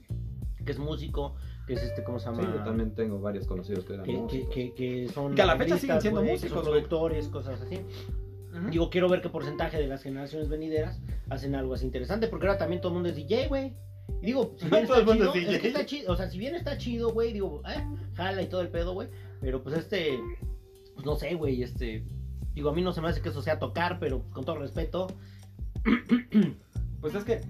[0.66, 1.36] que es músico,
[1.68, 2.56] que es este, ¿cómo se Sí, llama?
[2.56, 4.54] yo también tengo varios conocidos que eran que, que, músicos.
[4.54, 7.76] que, que son Que a la fecha siguen siendo que músicos, son productores, cosas así.
[8.56, 8.70] Ujú.
[8.70, 12.58] Digo, quiero ver qué porcentaje de las generaciones venideras hacen algo así interesante, porque ahora
[12.58, 13.74] también todo el mundo es DJ, güey.
[14.22, 16.78] Y digo, si bien está chido, es que está chido, o sea, si bien está
[16.78, 19.10] chido, güey, digo, eh, jala y todo el pedo, güey,
[19.42, 20.20] pero pues este,
[20.94, 22.06] pues no sé, güey, este,
[22.54, 25.08] digo, a mí no se me hace que eso sea tocar, pero con todo respeto,
[27.04, 27.42] Pues es que,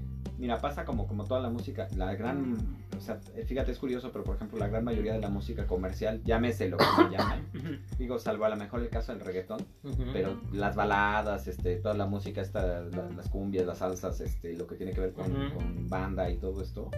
[0.43, 2.53] mira, pasa como, como toda la música, la gran,
[2.97, 3.15] o sea,
[3.45, 6.75] fíjate, es curioso, pero por ejemplo, la gran mayoría de la música comercial, llámese lo
[6.77, 7.47] que me llaman,
[7.97, 9.65] digo, salvo a lo mejor el caso del reggaetón,
[10.11, 14.67] pero las baladas, este, toda la música, esta, la- las cumbias, las salsas, este, lo
[14.67, 15.31] que tiene que ver con
[15.89, 16.91] banda y todo esto,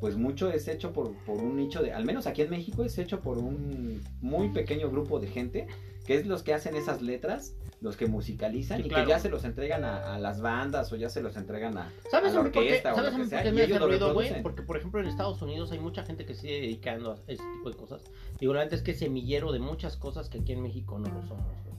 [0.00, 2.98] pues mucho es hecho por, por un nicho de, al menos aquí en México es
[2.98, 5.66] hecho por un muy pequeño grupo de gente,
[6.06, 9.04] que es los que hacen esas letras, los que musicalizan Sí, y claro.
[9.04, 11.92] que ya se los entregan a, a las bandas o ya se los entregan a,
[12.10, 14.42] ¿Sabes a la orquesta o ¿sabes lo que sea, y me hace ruido, güey?
[14.42, 17.70] Porque, por ejemplo, en Estados Unidos hay mucha gente que sigue dedicando a ese tipo
[17.70, 18.02] de cosas.
[18.38, 21.08] Digo, la neta es que es semillero de muchas cosas que aquí en México no
[21.08, 21.76] lo somos, güey.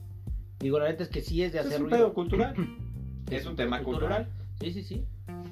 [0.60, 1.98] Digo, la neta es que sí es de hacer es un ruido.
[1.98, 2.54] pedo cultural.
[3.30, 4.28] es un tema cultural.
[4.60, 5.04] Sí, sí, sí.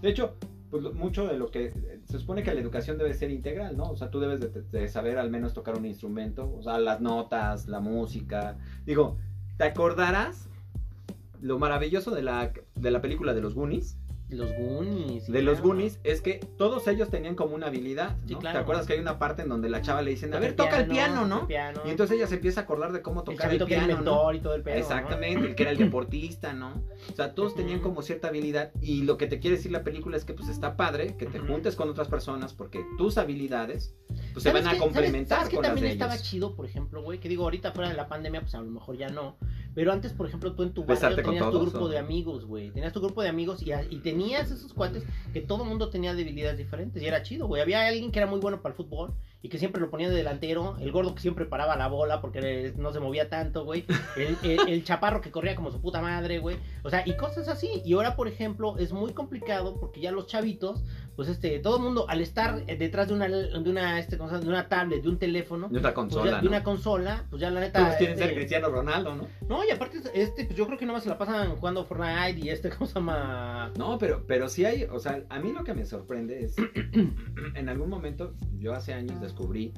[0.03, 0.35] De hecho,
[0.71, 1.71] pues mucho de lo que
[2.05, 3.85] se supone que la educación debe ser integral, ¿no?
[3.91, 7.01] O sea, tú debes de, de saber al menos tocar un instrumento, o sea, las
[7.01, 8.59] notas, la música.
[8.85, 9.17] Digo,
[9.57, 10.49] ¿te acordarás
[11.41, 13.99] lo maravilloso de la, de la película de los Goonies?
[14.29, 15.31] Los Goonies.
[15.31, 15.61] de los.
[15.61, 18.41] Goonies es que todos ellos tenían como una habilidad, Sí, ¿no?
[18.41, 18.59] claro.
[18.59, 20.81] ¿Te acuerdas que hay una parte en donde la chava le dicen, a ver, toca
[20.81, 21.43] el piano, ¿no?
[21.43, 21.81] el piano.
[21.87, 24.03] Y entonces ella se empieza a acordar de cómo tocar el, que era el piano,
[24.03, 24.33] ¿no?
[24.33, 24.75] y todo el pedo.
[24.75, 24.81] ¿no?
[24.81, 26.83] Exactamente, el que era el deportista, ¿no?
[27.13, 30.17] O sea, todos tenían como cierta habilidad y lo que te quiere decir la película
[30.17, 33.95] es que pues está padre que te juntes con otras personas porque tus habilidades
[34.33, 34.79] pues se ¿Sabes van a qué?
[34.81, 36.27] complementar ¿Sabes, sabes con qué las también de estaba ellos.
[36.29, 37.21] chido, por ejemplo, güey?
[37.21, 39.37] Que digo, ahorita fuera de la pandemia, pues a lo mejor ya no.
[39.77, 41.89] Pero antes, por ejemplo, tú en tu barrio ¿Besarte con tenías tu grupo o?
[41.89, 42.71] de amigos, güey.
[42.71, 45.05] Tenías tu grupo de amigos y, y tenías esos cuates
[45.35, 47.01] que todo el mundo tenía debilidades diferentes.
[47.03, 47.61] Y era chido, güey.
[47.61, 49.13] Había alguien que era muy bueno para el fútbol
[49.43, 50.77] y que siempre lo ponía de delantero.
[50.81, 53.85] El gordo que siempre paraba la bola porque no se movía tanto, güey.
[54.17, 56.57] El, el- el chaparro que corría como su puta madre, güey.
[56.83, 57.83] O sea, y cosas así.
[57.85, 60.83] Y ahora, por ejemplo, es muy complicado porque ya los chavitos,
[61.17, 64.23] pues este, todo el mundo al estar eh, detrás de una, de una, este, de
[64.49, 67.51] una tablet, de un teléfono, De otra pues ya- consola, de una consola, pues ya
[67.51, 67.81] la neta.
[67.81, 69.27] Todos quieren ser este, Cristiano Ronaldo, ¿no?
[69.49, 72.39] No, y aparte, este, pues yo creo que nada más se la pasan jugando Fortnite
[72.39, 73.73] y este, ¿cómo se llama?
[73.79, 76.55] No, pero, pero sí hay, o sea, a mí lo que me sorprende es,
[77.55, 79.73] en algún momento, yo hace años descubrí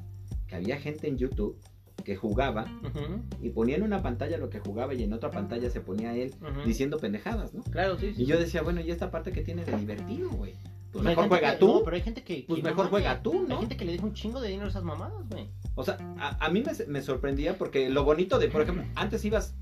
[0.47, 1.57] que había gente en YouTube
[2.03, 5.69] que jugaba Ujú, y ponía en una pantalla lo que jugaba y en otra pantalla
[5.69, 6.33] se ponía él
[6.65, 7.61] diciendo pendejadas, ¿no?
[7.63, 8.23] Claro, sí, sí.
[8.23, 10.53] Y yo decía, bueno, ¿y esta parte que tiene de divertido, güey?
[10.91, 11.67] Pues hay mejor juega que- tú.
[11.67, 12.45] no, pero hay gente que.
[12.47, 13.55] Pues que mejor juega tú, ¿no?
[13.55, 15.47] Hay gente que le deja un chingo de dinero a esas mamadas, güey.
[15.75, 19.23] O sea, a, a mí me, me sorprendía porque lo bonito de, por ejemplo, antes
[19.23, 19.53] ibas,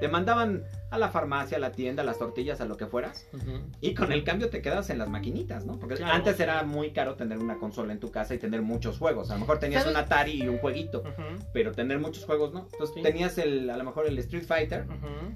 [0.00, 3.26] te mandaban a la farmacia, a la tienda, a las tortillas, a lo que fueras,
[3.80, 5.78] y con el cambio te quedabas en las maquinitas, ¿no?
[5.78, 8.98] Porque Claro, antes era muy caro tener una consola en tu casa y tener muchos
[8.98, 9.30] juegos.
[9.30, 9.96] A lo mejor tenías ¿Sabes?
[9.96, 11.02] un Atari y un jueguito,
[11.52, 12.66] pero tener muchos juegos, ¿no?
[12.72, 13.02] Entonces Sí.
[13.02, 14.86] tenías el, a lo mejor el Street Fighter.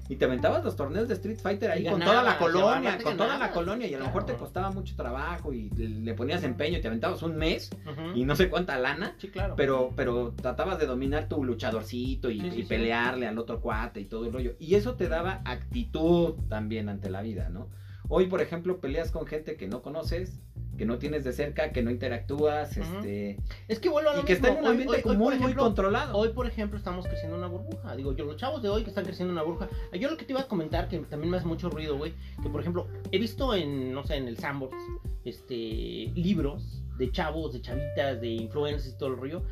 [0.07, 3.37] Y te aventabas los torneos de Street Fighter ahí con toda la colonia, con toda
[3.37, 6.81] la colonia, y a lo mejor te costaba mucho trabajo y le ponías empeño y
[6.81, 7.69] te aventabas un mes
[8.15, 9.55] y no sé cuánta lana, Sí, claro.
[9.55, 12.67] pero, pero tratabas de dominar tu luchadorcito y, Sí, sí, y sí.
[12.69, 14.53] pelearle al otro cuate y todo el rollo.
[14.59, 17.67] Y eso te daba actitud también ante la vida, ¿no?
[18.07, 20.39] Hoy, por ejemplo, peleas con gente que no conoces,
[20.77, 23.37] que no tienes de cerca, que no interactúas, este,
[23.67, 25.53] Es que vuelvo a lo y que está en un ambiente hoy- hoy, muy, muy
[25.53, 26.17] controlado.
[26.17, 27.95] Hoy, por ejemplo, estamos creciendo en una burbuja.
[27.95, 29.69] Digo, yo, los chavos de hoy que están creciendo en una burbuja.
[29.99, 32.49] Yo lo que te iba a comentar, que también me hace mucho ruido, güey, que
[32.49, 34.75] por ejemplo, he visto en, no sé, en el Sandbox,
[35.25, 39.43] este, libros de chavos, de chavitas, de influencers y todo el rollo.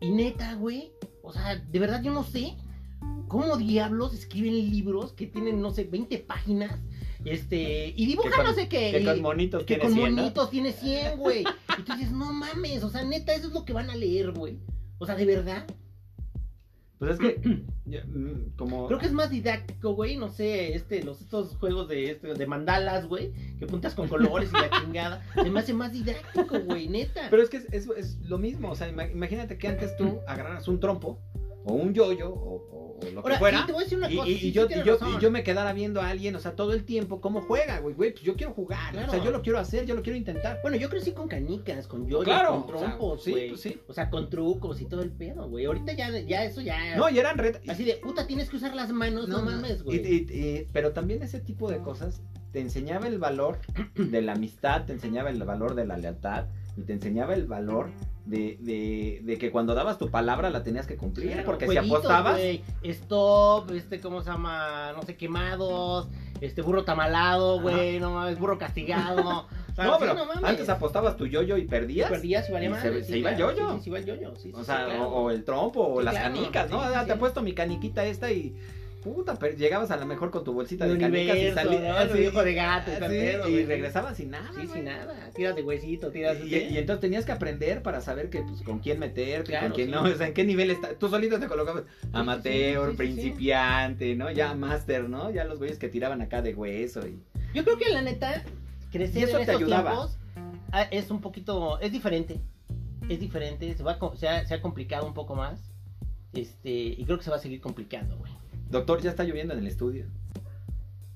[0.00, 0.92] Y neta, güey,
[1.22, 2.54] o sea, de verdad yo no sé
[3.28, 6.80] cómo diablos escriben libros que tienen, no sé, 20 páginas.
[7.24, 8.92] Este, y dibujan con- no sé qué.
[8.92, 10.22] que con monitos que tiene con 100, ¿no?
[10.22, 11.44] monitos tiene 100, güey.
[11.78, 14.30] Y tú dices, no mames, o sea, neta, eso es lo que van a leer,
[14.32, 14.58] güey.
[14.98, 15.66] O sea, de verdad.
[16.98, 17.62] Pues es que,
[18.06, 18.86] mm, como...
[18.86, 20.16] Creo que es más didáctico, güey.
[20.16, 23.32] No sé, este, los, estos juegos de, este, de mandalas, güey.
[23.58, 25.26] Que puntas con colores y la chingada.
[25.34, 27.26] Se me hace más didáctico, güey, neta.
[27.28, 30.20] Pero es que es, es- es lo mismo, o sea, ima- imagínate que antes tú
[30.26, 31.18] agarraras un trompo
[31.66, 33.98] o un yoyo o, o- o lo que Ahora, fuera sí, te voy a decir
[33.98, 34.28] una y, cosa.
[34.30, 36.72] y- sí, y yo, sí yo, yo me quedara viendo a alguien, o sea, todo
[36.72, 39.58] el tiempo cómo juega, güey, güey, pues yo quiero jugar, o sea, yo lo quiero
[39.58, 40.60] hacer, yo lo quiero intentar.
[40.62, 43.48] Bueno, yo crecí con canicas, con yoyos, Claro, con o sea, trompos, sí, güey.
[43.50, 43.78] pues sí.
[43.88, 45.66] O sea, con trucos y todo el pedo, güey.
[45.66, 46.96] Ahorita ya, ya eso ya.
[46.96, 47.60] No, y eran retas.
[47.68, 49.98] Así de, puta, tienes que usar las manos, no, mames, güey.
[49.98, 53.58] Y- y- y- pero también ese tipo de cosas te enseñaba el valor
[53.94, 56.46] de la amistad, te enseñaba el valor de la lealtad
[56.78, 57.90] y te enseñaba el valor
[58.26, 61.76] de, de, de que cuando dabas tu palabra la tenías que cumplir, Claro, porque si
[61.76, 62.34] apostabas...
[62.36, 64.92] güey, stop, este, ¿cómo se llama?
[64.94, 66.08] No sé, quemados,
[66.40, 69.46] este, burro tamalado, güey, no mames, burro castigado.
[69.76, 70.42] No, sí, pero mames.
[70.42, 72.08] antes apostabas tu yoyo y perdías.
[72.08, 73.70] Perdías y valía y madre, se- sí, se iba el yoyo.
[73.72, 75.06] Sí, sí, se iba el yoyo, sí, O sea, claro.
[75.10, 76.80] o, o el trompo, o las canicas, ¿no?
[76.80, 78.56] Ah, te apuesto mi caniquita esta y.
[79.14, 81.82] Puta, pero llegabas a lo mejor con tu bolsita de canicas y salías.
[81.82, 82.00] ¿no?
[82.00, 83.64] El viejo de gato, y güey.
[83.64, 84.50] regresabas sin nada.
[84.60, 85.30] Sí, sin nada.
[85.32, 88.80] Tiras de huesito, tiras Y, y entonces tenías que aprender para saber que, pues, con
[88.80, 89.92] quién meterte, Claro, con quién sí.
[89.92, 90.94] no, o sea, en qué nivel está.
[90.94, 94.30] Tú solito te colocabas amateur, sí, principiante, ¿no?
[94.32, 95.30] Ya máster, ¿no?
[95.30, 97.06] Ya los güeyes que tiraban acá de hueso.
[97.06, 97.22] Y...
[97.54, 98.42] Yo creo que la neta,
[98.90, 99.90] crecer eso en te estos ayudaba.
[99.90, 100.18] tiempos
[100.72, 102.40] ah, es un poquito, es diferente.
[103.08, 105.60] Es diferente, se, va, se, ha, se ha complicado un poco más.
[106.32, 108.32] Este, y creo que se va a seguir complicando, güey.
[108.68, 110.06] Doctor, ya está lloviendo en el estudio.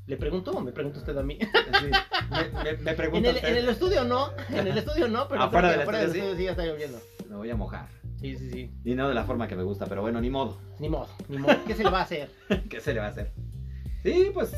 [0.07, 1.39] ¿Le pregunto o me pregunta usted a mí?
[1.73, 5.29] Así, me, me, me En el, usted, en el estudio no, en el estudio no,
[5.29, 6.99] pero Afuera del afuera del estudio, sí ya está lloviendo.
[7.29, 7.89] me voy a mojar.
[8.21, 8.71] Sí, sí, sí.
[8.85, 10.59] Y no de la forma que me gusta, pero bueno, ni modo.
[10.81, 11.55] Ni modo, ni modo.
[11.67, 12.29] ¿Qué se le va a hacer?
[12.71, 13.33] ¿Qué se le va a hacer?
[14.03, 14.53] Sí, pues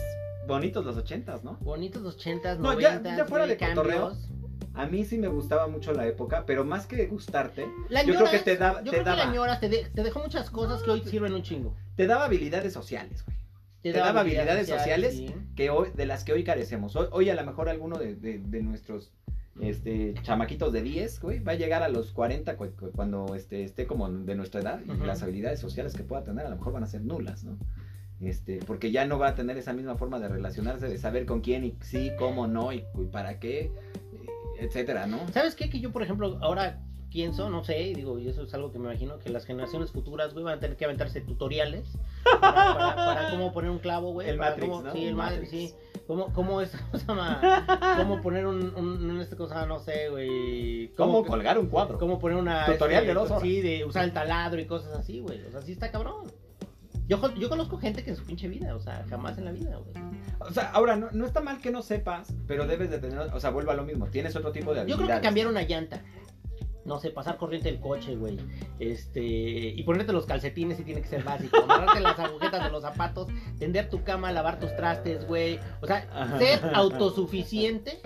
[0.46, 1.58] bonitos los ochentas, ¿no?
[1.60, 4.28] Bonitos los 80s, No, ya- 90s, ya fuera de cotorreo, cambios.
[4.74, 8.30] A mí sí me gustaba mucho la época, pero más que gustarte, La yo creo
[8.30, 10.82] que te, daba yo te, creo que la daba, te, de- te dejó muchas cosas
[10.82, 11.74] que hoy sirven un chingo.
[11.96, 13.36] te daba habilidades sociales, güey.
[13.82, 15.14] Te daba habilidades sociales.
[15.16, 15.34] sí.
[15.56, 16.94] Que hoy, de las que hoy carecemos.
[16.96, 19.10] Hoy, hoy a lo mejor alguno de, de- de nuestros
[19.60, 23.64] este, chamaquitos de 10, güey, va a llegar a los 40 cu- cu- cuando este,
[23.64, 26.72] esté como de nuestra edad y las habilidades sociales que pueda tener a lo mejor
[26.72, 27.58] van a ser nulas, ¿no?
[28.20, 31.40] Este, porque ya no va a tener esa misma forma de relacionarse, de saber con
[31.40, 33.72] quién y sí, cómo no y, y para qué,
[34.64, 35.18] etcétera, ¿no?
[35.32, 35.68] ¿Sabes qué?
[35.70, 38.78] Que yo, por ejemplo, ahora pienso, no sé, y digo, y eso es algo que
[38.78, 41.86] me imagino, que las generaciones futuras, güey, van a tener que aventarse tutoriales
[42.24, 42.40] para,
[42.74, 44.30] para- para cómo poner un clavo, güey.
[44.30, 44.92] El para Matrix, cómo- ¿no?
[44.92, 45.74] Sí, el Matrix, sí.
[46.06, 46.72] ¿Cómo, cómo es,
[47.06, 47.22] cómo?
[47.98, 50.88] ¿Cómo poner un, un, un este cosa, no sé, güey?
[50.96, 51.98] ¿Cómo colgar un cuadro?
[51.98, 52.64] ¿Cómo poner una...
[52.66, 53.42] Tutorial este, de dos horas.
[53.42, 55.42] Sí, de usar el taladro y cosas así, güey.
[55.46, 56.32] O sea, sí está cabrón.
[57.12, 59.52] Yo, con- yo conozco gente que en su pinche vida, o sea, jamás en la
[59.52, 59.92] vida, güey.
[60.40, 63.38] O sea, ahora, no, no está mal que no sepas, pero debes de tener, o
[63.40, 65.06] sea, vuelvo a lo mismo, tienes otro tipo de Yo habilidades.
[65.06, 66.02] creo que cambiar una llanta.
[66.84, 68.40] No sé, pasar corriente del coche, güey.
[68.80, 69.20] Este.
[69.22, 71.56] Y ponerte los calcetines si tiene que ser básico.
[71.62, 73.28] Amarrarte las agujetas de los zapatos.
[73.60, 75.60] Tender tu cama, lavar tus trastes, güey.
[75.80, 76.08] O sea,
[76.38, 78.00] ser autosuficiente.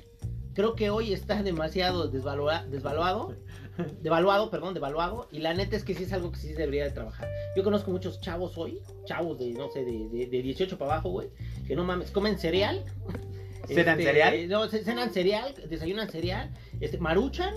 [0.52, 3.34] Creo que hoy está demasiado desvalua- desvaluado.
[4.02, 5.28] Devaluado, perdón, devaluado.
[5.32, 7.28] Y la neta es que sí es algo que sí se debería de trabajar.
[7.56, 8.80] Yo conozco muchos chavos hoy.
[9.04, 11.28] Chavos de, no sé, de, de, de 18 para abajo, güey.
[11.66, 12.84] Que no mames, comen cereal.
[13.66, 14.48] ¿Cenan Este, cereal?
[14.48, 16.50] No, ce- cenan cereal, desayunan cereal,
[16.80, 17.52] este, maruchan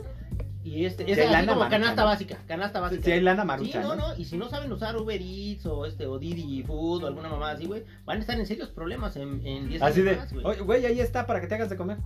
[0.64, 2.08] Y este, Si es así lana, como marucha, canasta ¿no?
[2.08, 3.04] básica, canasta básica.
[3.06, 4.16] Si hay lana Sí, marucha, no, ¿no?
[4.18, 7.52] y si no saben usar Uber Eats o este o Didi Food o alguna mamá
[7.52, 10.34] así, güey, van a estar en serios problemas en, en 10 Así años de, más,
[10.34, 10.46] güey.
[10.48, 11.98] oye, güey, ahí está para que te hagas de comer.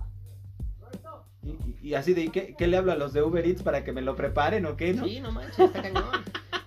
[1.82, 4.02] Y, así de, ¿qué, qué le hablo a los de Uber Eats para que me
[4.02, 5.04] lo preparen o qué, no?
[5.04, 6.04] Sí, no manches, está cañón.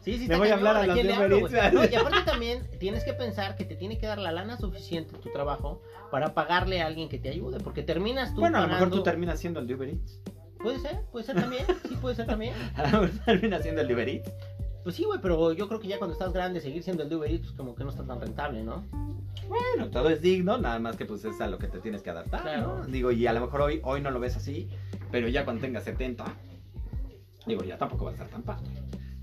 [0.02, 1.74] Sí, sí, está voy a hablar a los quién de Uber hablo, Eats.
[1.74, 5.18] No, y aparte también tienes que pensar que te tiene que dar la lana suficiente
[5.18, 8.68] tu trabajo para pagarle a alguien que te ayude, porque terminas tú Bueno, a lo
[8.68, 10.22] mejor tú terminas siendo el de Uber Eats.
[10.60, 12.54] Puede ser, puede ser también, sí puede ser también.
[12.76, 14.32] A lo mejor terminas siendo el de Uber Eats.
[14.88, 17.18] Pues sí, güey, pero yo creo que ya cuando estás grande seguir siendo el de
[17.18, 18.86] Uber Eats pues como que no está tan rentable, ¿no?
[19.50, 22.10] Bueno, todo es digno, nada más que pues es a lo que te tienes que
[22.10, 22.78] adaptar, Claro.
[22.78, 22.86] ¿no?
[22.86, 24.70] Digo, y a lo mejor hoy, hoy no lo ves así,
[25.12, 26.24] pero ya cuando tengas 70,
[27.48, 28.66] digo, ya tampoco va a estar tan padre.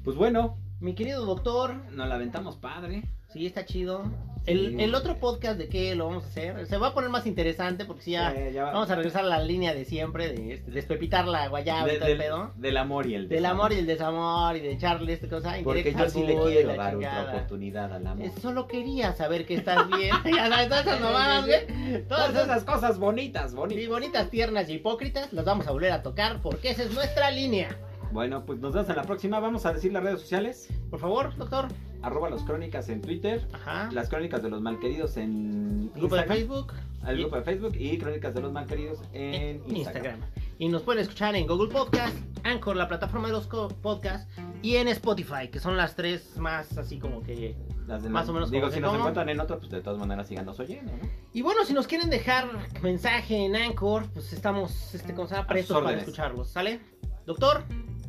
[0.02, 3.08] Pues bueno, Mi querido doctor, nos la aventamos padre.
[3.35, 4.05] Sí, está chido.
[4.47, 4.82] El, Sí.
[4.85, 7.87] el otro podcast de qué lo vamos a hacer, se va a poner más interesante
[7.87, 10.53] porque sí, ya Eh, ya va- vamos a regresar a la línea de siempre, de
[10.53, 12.53] este, despepitar la guayaba de- y todo el del, pedo.
[12.57, 13.80] del amor y el Del amor y desamor.
[13.80, 15.55] el desamor y de echarle esta cosa.
[15.64, 18.26] Porque yo sí le y quiero dar otra oportunidad al amor.
[18.26, 20.11] Eh, Solo quería saber que estás bien.
[20.37, 22.07] ya sabes, todas esas mamadas, güey.
[22.07, 23.89] Todas Todas esas cosas bonitas, bonitas.
[23.89, 27.78] bonitas, tiernas y hipócritas las vamos a volver a tocar porque esa es nuestra línea.
[28.12, 29.41] Bueno, pues nos vemos en la próxima.
[29.41, 30.68] Vamos a decir las redes sociales.
[30.91, 31.68] Por favor, doctor.
[32.07, 33.46] Arroba los crónicas en Twitter.
[33.52, 33.88] Ajá.
[33.92, 36.72] Las crónicas de los malqueridos en Grupo de Facebook.
[37.07, 39.76] El y- grupo de Facebook y crónicas de los malqueridos en en Instagram.
[39.76, 40.20] Instagram.
[40.59, 44.28] Y nos pueden escuchar en Google Podcast, Anchor, la plataforma de los podcasts,
[44.62, 47.57] y en Spotify, que son las tres más así como que...
[47.86, 50.26] Las demás- Más o menos Digo, si nos encuentran en otro, pues de todas maneras
[50.28, 51.09] síganos oyendo, ¿no?
[51.34, 52.48] Y bueno, si nos quieren dejar
[52.82, 56.80] mensaje en Anchor, pues estamos, este, sus prestos para escucharlos, ¿sale?
[57.26, 57.64] Doctor,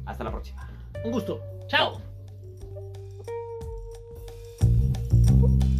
[0.06, 0.70] Hasta la próxima.
[1.04, 1.42] un gusto.
[1.68, 2.02] Chao.
[5.32, 5.75] Whoop.